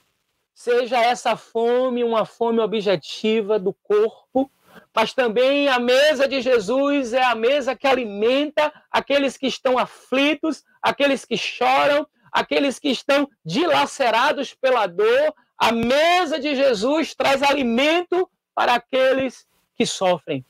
seja 0.55 0.97
essa 1.03 1.35
fome 1.35 2.01
uma 2.01 2.25
fome 2.25 2.61
objetiva 2.61 3.59
do 3.59 3.73
corpo, 3.73 4.49
mas 4.95 5.13
também 5.13 5.67
a 5.67 5.77
mesa 5.77 6.27
de 6.27 6.41
Jesus 6.41 7.11
é 7.11 7.23
a 7.23 7.35
mesa 7.35 7.75
que 7.75 7.85
alimenta 7.85 8.73
aqueles 8.89 9.35
que 9.35 9.47
estão 9.47 9.77
aflitos, 9.77 10.63
aqueles 10.81 11.25
que 11.25 11.35
choram, 11.35 12.07
aqueles 12.31 12.79
que 12.79 12.89
estão 12.89 13.29
dilacerados 13.43 14.53
pela 14.53 14.87
dor. 14.87 15.33
A 15.57 15.73
mesa 15.73 16.39
de 16.39 16.55
Jesus 16.55 17.13
traz 17.13 17.43
alimento 17.43 18.29
para 18.53 18.75
aqueles 18.75 19.45
que 19.75 19.85
sofrem. 19.85 20.45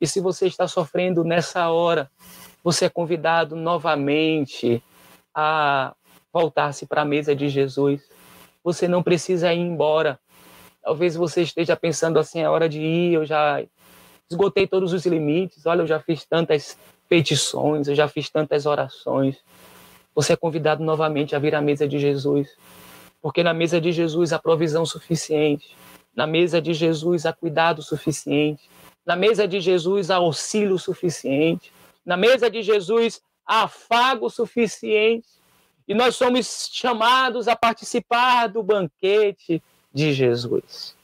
E 0.00 0.06
se 0.06 0.20
você 0.20 0.46
está 0.46 0.66
sofrendo 0.66 1.22
nessa 1.22 1.68
hora, 1.70 2.10
você 2.64 2.86
é 2.86 2.90
convidado 2.90 3.56
novamente 3.56 4.82
a 5.34 5.94
voltar-se 6.32 6.86
para 6.86 7.02
a 7.02 7.06
mesa 7.06 7.34
de 7.34 7.48
Jesus 7.48 8.17
você 8.68 8.86
não 8.86 9.02
precisa 9.02 9.52
ir 9.54 9.60
embora. 9.60 10.20
Talvez 10.82 11.16
você 11.16 11.40
esteja 11.40 11.74
pensando 11.74 12.18
assim, 12.18 12.40
é 12.40 12.50
hora 12.50 12.68
de 12.68 12.78
ir, 12.78 13.14
eu 13.14 13.24
já 13.24 13.64
esgotei 14.30 14.66
todos 14.66 14.92
os 14.92 15.06
limites, 15.06 15.64
olha, 15.64 15.80
eu 15.80 15.86
já 15.86 15.98
fiz 15.98 16.26
tantas 16.26 16.76
petições, 17.08 17.88
eu 17.88 17.94
já 17.94 18.06
fiz 18.08 18.28
tantas 18.28 18.66
orações. 18.66 19.38
Você 20.14 20.34
é 20.34 20.36
convidado 20.36 20.84
novamente 20.84 21.34
a 21.34 21.38
vir 21.38 21.54
à 21.54 21.62
mesa 21.62 21.88
de 21.88 21.98
Jesus, 21.98 22.46
porque 23.22 23.42
na 23.42 23.54
mesa 23.54 23.80
de 23.80 23.90
Jesus 23.90 24.34
há 24.34 24.38
provisão 24.38 24.84
suficiente, 24.84 25.74
na 26.14 26.26
mesa 26.26 26.60
de 26.60 26.74
Jesus 26.74 27.24
há 27.24 27.32
cuidado 27.32 27.80
suficiente, 27.80 28.68
na 29.06 29.16
mesa 29.16 29.48
de 29.48 29.60
Jesus 29.60 30.10
há 30.10 30.16
auxílio 30.16 30.78
suficiente, 30.78 31.72
na 32.04 32.18
mesa 32.18 32.50
de 32.50 32.60
Jesus 32.60 33.22
há 33.46 33.62
afago 33.62 34.28
suficiente, 34.28 35.26
e 35.88 35.94
nós 35.94 36.16
somos 36.16 36.68
chamados 36.70 37.48
a 37.48 37.56
participar 37.56 38.48
do 38.48 38.62
banquete 38.62 39.62
de 39.92 40.12
Jesus. 40.12 40.94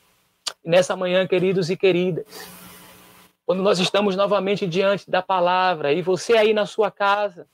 E 0.62 0.68
nessa 0.68 0.94
manhã, 0.94 1.26
queridos 1.26 1.70
e 1.70 1.76
queridas, 1.76 2.26
quando 3.46 3.62
nós 3.62 3.78
estamos 3.78 4.14
novamente 4.14 4.66
diante 4.66 5.10
da 5.10 5.22
palavra, 5.22 5.90
e 5.90 6.02
você 6.02 6.36
aí 6.36 6.52
na 6.52 6.66
sua 6.66 6.90
casa, 6.90 7.46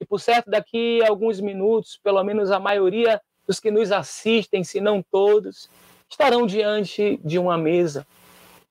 e 0.00 0.04
por 0.04 0.20
certo 0.20 0.48
daqui 0.48 1.02
a 1.02 1.08
alguns 1.08 1.40
minutos, 1.40 1.98
pelo 2.02 2.22
menos 2.22 2.52
a 2.52 2.60
maioria 2.60 3.20
dos 3.44 3.58
que 3.58 3.72
nos 3.72 3.90
assistem, 3.90 4.62
se 4.62 4.80
não 4.80 5.02
todos, 5.02 5.68
estarão 6.08 6.46
diante 6.46 7.18
de 7.24 7.40
uma 7.40 7.58
mesa. 7.58 8.06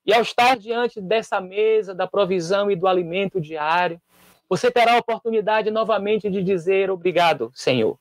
E 0.06 0.14
ao 0.14 0.22
estar 0.22 0.58
diante 0.58 1.02
dessa 1.02 1.42
mesa 1.42 1.94
da 1.94 2.08
provisão 2.08 2.72
e 2.72 2.76
do 2.78 2.88
alimento 2.88 3.42
diário, 3.42 4.00
você 4.50 4.72
terá 4.72 4.94
a 4.94 5.00
oportunidade 5.00 5.70
novamente 5.70 6.30
de 6.30 6.44
dizer 6.44 6.90
obrigado, 6.90 7.52
Senhor. 7.54 7.98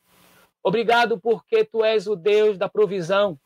Obrigado 0.63 1.19
porque 1.19 1.65
tu 1.65 1.85
és 1.85 2.07
o 2.07 2.17
Deus 2.17 2.59
da 2.59 2.69
provisão. 2.69 3.39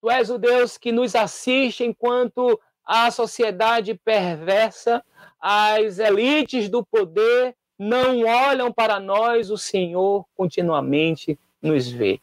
Tu 0.00 0.10
és 0.10 0.28
o 0.28 0.38
Deus 0.38 0.76
que 0.76 0.92
nos 0.92 1.14
assiste 1.14 1.84
enquanto 1.84 2.60
a 2.84 3.10
sociedade 3.10 3.94
perversa, 3.94 5.02
as 5.40 5.98
elites 5.98 6.68
do 6.68 6.84
poder 6.84 7.54
não 7.78 8.22
olham 8.24 8.70
para 8.70 9.00
nós, 9.00 9.50
o 9.50 9.56
Senhor 9.56 10.24
continuamente 10.36 11.38
nos 11.60 11.88
vê. 11.90 12.20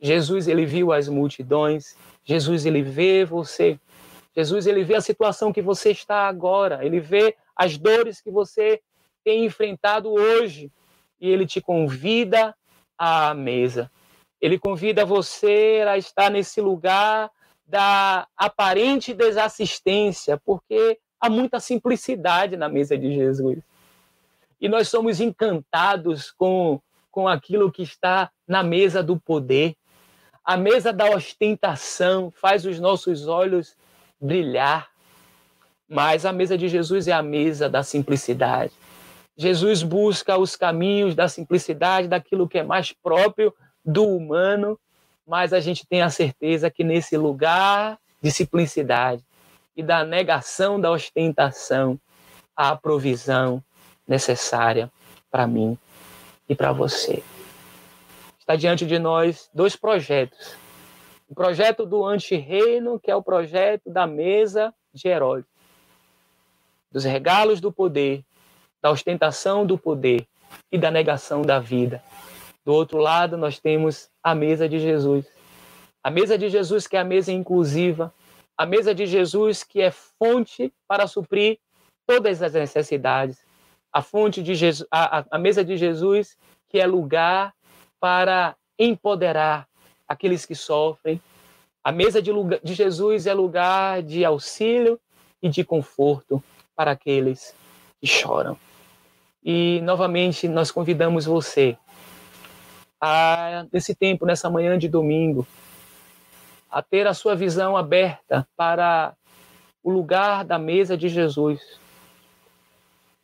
Jesus 0.00 0.48
ele 0.48 0.64
viu 0.64 0.92
as 0.92 1.08
multidões, 1.08 1.96
Jesus 2.24 2.64
ele 2.64 2.82
vê 2.82 3.24
você. 3.24 3.78
Jesus 4.34 4.66
ele 4.66 4.82
vê 4.82 4.94
a 4.94 5.00
situação 5.00 5.52
que 5.52 5.60
você 5.60 5.90
está 5.90 6.26
agora, 6.26 6.84
ele 6.84 7.00
vê 7.00 7.36
as 7.54 7.76
dores 7.76 8.20
que 8.20 8.30
você 8.30 8.80
tem 9.30 9.44
enfrentado 9.44 10.10
hoje 10.10 10.72
e 11.20 11.30
ele 11.30 11.46
te 11.46 11.60
convida 11.60 12.52
à 12.98 13.32
mesa. 13.32 13.88
Ele 14.40 14.58
convida 14.58 15.04
você 15.04 15.84
a 15.88 15.96
estar 15.96 16.28
nesse 16.30 16.60
lugar 16.60 17.30
da 17.64 18.26
aparente 18.36 19.14
desassistência, 19.14 20.36
porque 20.44 20.98
há 21.20 21.30
muita 21.30 21.60
simplicidade 21.60 22.56
na 22.56 22.68
mesa 22.68 22.98
de 22.98 23.14
Jesus. 23.14 23.60
E 24.60 24.68
nós 24.68 24.88
somos 24.88 25.20
encantados 25.20 26.32
com, 26.32 26.80
com 27.08 27.28
aquilo 27.28 27.70
que 27.70 27.82
está 27.82 28.32
na 28.48 28.64
mesa 28.64 29.00
do 29.00 29.16
poder. 29.16 29.76
A 30.44 30.56
mesa 30.56 30.92
da 30.92 31.08
ostentação 31.08 32.32
faz 32.32 32.66
os 32.66 32.80
nossos 32.80 33.28
olhos 33.28 33.76
brilhar. 34.20 34.90
Mas 35.88 36.26
a 36.26 36.32
mesa 36.32 36.58
de 36.58 36.68
Jesus 36.68 37.06
é 37.06 37.12
a 37.12 37.22
mesa 37.22 37.68
da 37.68 37.84
simplicidade. 37.84 38.72
Jesus 39.40 39.82
busca 39.82 40.36
os 40.36 40.54
caminhos 40.54 41.14
da 41.14 41.26
simplicidade, 41.26 42.06
daquilo 42.06 42.46
que 42.46 42.58
é 42.58 42.62
mais 42.62 42.92
próprio 42.92 43.54
do 43.82 44.06
humano, 44.06 44.78
mas 45.26 45.54
a 45.54 45.60
gente 45.60 45.86
tem 45.86 46.02
a 46.02 46.10
certeza 46.10 46.70
que 46.70 46.84
nesse 46.84 47.16
lugar 47.16 47.98
de 48.20 48.30
simplicidade 48.30 49.24
e 49.74 49.82
da 49.82 50.04
negação 50.04 50.78
da 50.78 50.90
ostentação, 50.90 51.98
há 52.54 52.68
a 52.68 52.76
provisão 52.76 53.64
necessária 54.06 54.92
para 55.30 55.46
mim 55.46 55.78
e 56.46 56.54
para 56.54 56.70
você. 56.70 57.22
Está 58.38 58.56
diante 58.56 58.84
de 58.84 58.98
nós 58.98 59.48
dois 59.54 59.74
projetos. 59.74 60.54
O 61.26 61.34
projeto 61.34 61.86
do 61.86 62.04
antirreino, 62.04 63.00
que 63.00 63.10
é 63.10 63.16
o 63.16 63.22
projeto 63.22 63.88
da 63.88 64.06
mesa 64.06 64.74
de 64.92 65.08
Herodes, 65.08 65.48
dos 66.92 67.04
regalos 67.04 67.58
do 67.58 67.72
poder, 67.72 68.22
da 68.82 68.90
ostentação 68.90 69.66
do 69.66 69.76
poder 69.76 70.26
e 70.70 70.78
da 70.78 70.90
negação 70.90 71.42
da 71.42 71.58
vida. 71.58 72.02
Do 72.64 72.72
outro 72.72 72.98
lado, 72.98 73.36
nós 73.36 73.58
temos 73.58 74.10
a 74.22 74.34
mesa 74.34 74.68
de 74.68 74.78
Jesus. 74.78 75.26
A 76.02 76.10
mesa 76.10 76.36
de 76.36 76.48
Jesus, 76.48 76.86
que 76.86 76.96
é 76.96 77.00
a 77.00 77.04
mesa 77.04 77.32
inclusiva, 77.32 78.12
a 78.56 78.66
mesa 78.66 78.94
de 78.94 79.06
Jesus, 79.06 79.62
que 79.62 79.80
é 79.80 79.90
fonte 79.90 80.72
para 80.86 81.06
suprir 81.06 81.58
todas 82.06 82.42
as 82.42 82.52
necessidades. 82.52 83.38
A 83.92 84.02
fonte 84.02 84.42
de 84.42 84.54
Jesus, 84.54 84.86
a, 84.90 85.24
a 85.30 85.38
mesa 85.38 85.64
de 85.64 85.76
Jesus, 85.76 86.36
que 86.68 86.78
é 86.78 86.86
lugar 86.86 87.54
para 87.98 88.56
empoderar 88.78 89.66
aqueles 90.06 90.46
que 90.46 90.54
sofrem. 90.54 91.20
A 91.82 91.90
mesa 91.90 92.20
de, 92.20 92.30
de 92.62 92.74
Jesus 92.74 93.26
é 93.26 93.34
lugar 93.34 94.02
de 94.02 94.24
auxílio 94.24 95.00
e 95.42 95.48
de 95.48 95.64
conforto 95.64 96.42
para 96.76 96.92
aqueles 96.92 97.54
que 98.00 98.06
choram. 98.06 98.56
E 99.42 99.80
novamente 99.82 100.46
nós 100.46 100.70
convidamos 100.70 101.24
você 101.24 101.76
a 103.00 103.66
nesse 103.72 103.94
tempo, 103.94 104.26
nessa 104.26 104.50
manhã 104.50 104.78
de 104.78 104.88
domingo, 104.88 105.46
a 106.70 106.82
ter 106.82 107.06
a 107.06 107.14
sua 107.14 107.34
visão 107.34 107.76
aberta 107.76 108.46
para 108.56 109.14
o 109.82 109.90
lugar 109.90 110.44
da 110.44 110.58
mesa 110.58 110.96
de 110.96 111.08
Jesus. 111.08 111.60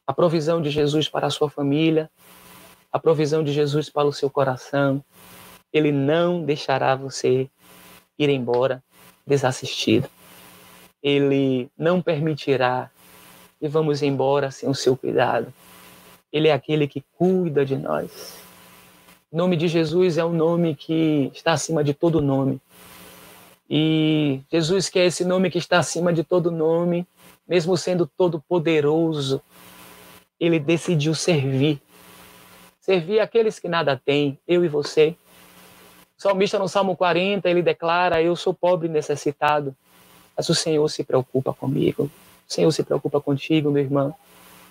A 0.07 0.13
provisão 0.15 0.63
de 0.63 0.71
Jesus 0.71 1.09
para 1.09 1.27
a 1.27 1.31
sua 1.31 1.51
família, 1.51 2.11
a 2.91 2.99
provisão 2.99 3.45
de 3.45 3.53
Jesus 3.53 3.91
para 3.91 4.09
o 4.09 4.13
seu 4.13 4.31
coração, 4.31 5.05
Ele 5.73 5.93
não 5.93 6.43
deixará 6.43 6.95
você 6.95 7.51
ir 8.19 8.29
embora 8.31 8.83
desassistido. 9.27 10.09
Ele 11.03 11.69
não 11.77 12.01
permitirá 12.01 12.91
que 13.61 13.69
vamos 13.69 14.03
embora 14.03 14.51
sem 14.51 14.69
o 14.69 14.75
seu 14.75 14.97
cuidado. 14.97 15.53
Ele 16.33 16.49
é 16.49 16.53
aquele 16.53 16.87
que 16.87 17.05
cuida 17.17 17.65
de 17.65 17.77
nós. 17.77 18.39
O 19.31 19.37
nome 19.37 19.57
de 19.57 19.69
Jesus 19.69 20.19
é 20.19 20.25
um 20.25 20.33
nome 20.33 20.75
que 20.75 21.31
está 21.35 21.53
acima 21.53 21.83
de 21.83 21.93
todo 21.93 22.23
nome. 22.23 22.61
E 23.69 24.41
Jesus, 24.51 24.89
que 24.89 24.99
é 24.99 25.07
esse 25.07 25.25
nome 25.25 25.51
que 25.51 25.59
está 25.59 25.79
acima 25.79 26.13
de 26.13 26.23
todo 26.23 26.51
nome, 26.51 27.07
mesmo 27.47 27.77
sendo 27.77 28.07
todo 28.07 28.41
poderoso, 28.49 29.43
ele 30.39 30.59
decidiu 30.59 31.15
servir. 31.15 31.81
Servir 32.81 33.19
aqueles 33.19 33.59
que 33.59 33.69
nada 33.69 34.01
têm, 34.03 34.39
eu 34.47 34.65
e 34.65 34.69
você. 34.69 35.17
O 36.17 36.23
salmista 36.23 36.59
no 36.59 36.69
Salmo 36.69 36.97
40, 36.97 37.49
ele 37.51 37.63
declara: 37.63 38.23
Eu 38.23 38.37
sou 38.37 38.55
pobre 38.55 38.89
e 38.89 38.91
necessitado, 38.91 39.77
mas 40.37 40.49
o 40.49 40.55
Senhor 40.55 40.89
se 40.89 41.03
preocupa 41.03 41.53
comigo. 41.53 42.05
O 42.49 42.53
Senhor 42.53 42.71
se 42.71 42.85
preocupa 42.85 43.21
contigo, 43.21 43.71
meu 43.71 43.83
irmão. 43.83 44.15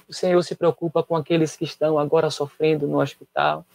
O 0.08 0.14
Senhor 0.14 0.41
se 0.43 0.56
preocupa 0.56 1.01
com 1.01 1.16
aqueles 1.16 1.56
que 1.56 1.64
estão 1.64 1.97
agora 1.97 2.30
sofrendo 2.30 2.88
no 2.88 2.99
hospital. 3.01 3.66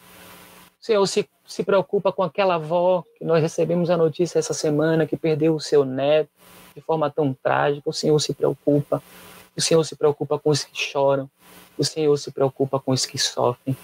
O 0.81 0.85
Senhor 0.85 1.05
se, 1.05 1.29
se 1.45 1.63
preocupa 1.63 2.11
com 2.11 2.23
aquela 2.23 2.55
avó 2.55 3.03
que 3.17 3.25
nós 3.25 3.41
recebemos 3.41 3.89
a 3.89 3.97
notícia 3.97 4.39
essa 4.39 4.53
semana 4.53 5.05
que 5.05 5.17
perdeu 5.17 5.53
o 5.53 5.59
seu 5.59 5.85
neto 5.85 6.29
de 6.73 6.81
forma 6.81 7.09
tão 7.09 7.33
trágica. 7.33 7.89
O 7.89 7.93
Senhor 7.93 8.17
se 8.19 8.33
preocupa. 8.33 9.03
O 9.55 9.61
Senhor 9.61 9.83
se 9.83 9.95
preocupa 9.95 10.39
com 10.39 10.49
os 10.49 10.63
que 10.63 10.77
choram. 10.77 11.29
O 11.77 11.83
Senhor 11.83 12.15
se 12.17 12.31
preocupa 12.31 12.79
com 12.79 12.91
os 12.91 13.05
que 13.05 13.17
sofrem. 13.17 13.75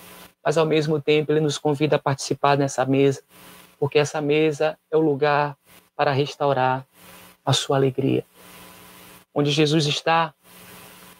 Mas 0.44 0.58
ao 0.58 0.66
mesmo 0.66 1.02
tempo, 1.02 1.32
Ele 1.32 1.42
nos 1.42 1.58
convida 1.58 1.98
a 1.98 2.00
participar 2.00 2.56
dessa 2.56 2.86
mesa, 2.86 3.22
porque 3.78 4.00
essa 4.00 4.22
mesa 4.22 4.78
é 4.90 4.96
o 4.96 5.02
lugar 5.02 5.58
para 5.96 6.12
restaurar 6.12 6.86
a 7.46 7.54
sua 7.54 7.76
alegria. 7.76 8.24
Onde 9.34 9.52
Jesus 9.52 9.86
está, 9.86 10.34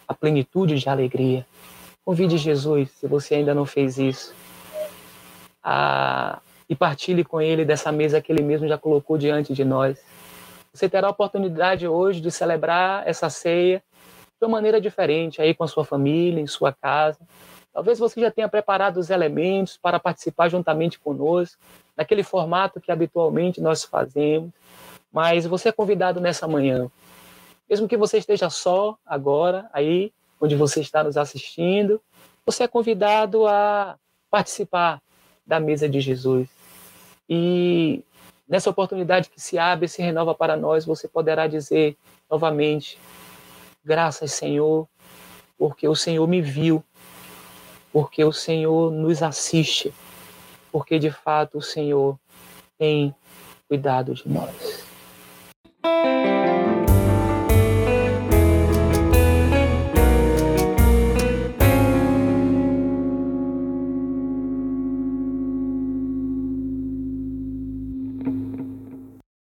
a 0.08 0.14
plenitude 0.14 0.78
de 0.78 0.88
alegria. 0.88 1.46
Convide 2.04 2.38
Jesus, 2.38 2.90
se 2.92 3.06
você 3.06 3.34
ainda 3.34 3.54
não 3.54 3.66
fez 3.66 3.98
isso, 3.98 4.34
a... 5.62 6.40
e 6.68 6.74
partilhe 6.74 7.22
com 7.22 7.40
Ele 7.40 7.64
dessa 7.64 7.92
mesa 7.92 8.20
que 8.20 8.32
Ele 8.32 8.42
mesmo 8.42 8.66
já 8.66 8.78
colocou 8.78 9.18
diante 9.18 9.52
de 9.52 9.64
nós. 9.64 10.02
Você 10.72 10.88
terá 10.88 11.08
a 11.08 11.10
oportunidade 11.10 11.86
hoje 11.86 12.20
de 12.20 12.30
celebrar 12.30 13.06
essa 13.06 13.28
ceia 13.28 13.82
de 14.40 14.46
uma 14.46 14.52
maneira 14.52 14.80
diferente, 14.80 15.42
aí 15.42 15.52
com 15.52 15.64
a 15.64 15.68
sua 15.68 15.84
família, 15.84 16.40
em 16.40 16.46
sua 16.46 16.72
casa. 16.72 17.18
Talvez 17.72 17.98
você 17.98 18.20
já 18.20 18.30
tenha 18.30 18.48
preparado 18.48 18.96
os 18.96 19.10
elementos 19.10 19.76
para 19.76 20.00
participar 20.00 20.48
juntamente 20.48 20.98
conosco, 20.98 21.60
naquele 21.96 22.22
formato 22.22 22.80
que 22.80 22.90
habitualmente 22.90 23.60
nós 23.60 23.84
fazemos, 23.84 24.50
mas 25.12 25.46
você 25.46 25.68
é 25.68 25.72
convidado 25.72 26.20
nessa 26.20 26.46
manhã. 26.46 26.88
Mesmo 27.68 27.88
que 27.88 27.96
você 27.96 28.18
esteja 28.18 28.48
só 28.48 28.96
agora, 29.04 29.68
aí 29.72 30.12
onde 30.40 30.56
você 30.56 30.80
está 30.80 31.02
nos 31.04 31.16
assistindo, 31.16 32.00
você 32.46 32.64
é 32.64 32.68
convidado 32.68 33.46
a 33.46 33.96
participar 34.30 35.02
da 35.46 35.60
mesa 35.60 35.88
de 35.88 36.00
Jesus. 36.00 36.48
E 37.28 38.02
nessa 38.48 38.70
oportunidade 38.70 39.28
que 39.28 39.40
se 39.40 39.58
abre 39.58 39.86
e 39.86 39.88
se 39.88 40.00
renova 40.00 40.34
para 40.34 40.56
nós, 40.56 40.84
você 40.84 41.06
poderá 41.06 41.46
dizer 41.46 41.96
novamente: 42.30 42.98
Graças, 43.84 44.32
Senhor, 44.32 44.88
porque 45.58 45.86
o 45.86 45.94
Senhor 45.94 46.26
me 46.26 46.40
viu, 46.40 46.82
porque 47.92 48.24
o 48.24 48.32
Senhor 48.32 48.90
nos 48.90 49.22
assiste, 49.22 49.92
porque 50.72 50.98
de 50.98 51.10
fato 51.10 51.58
o 51.58 51.62
Senhor 51.62 52.18
tem 52.78 53.14
cuidado 53.68 54.14
de 54.14 54.28
nós. 54.28 54.86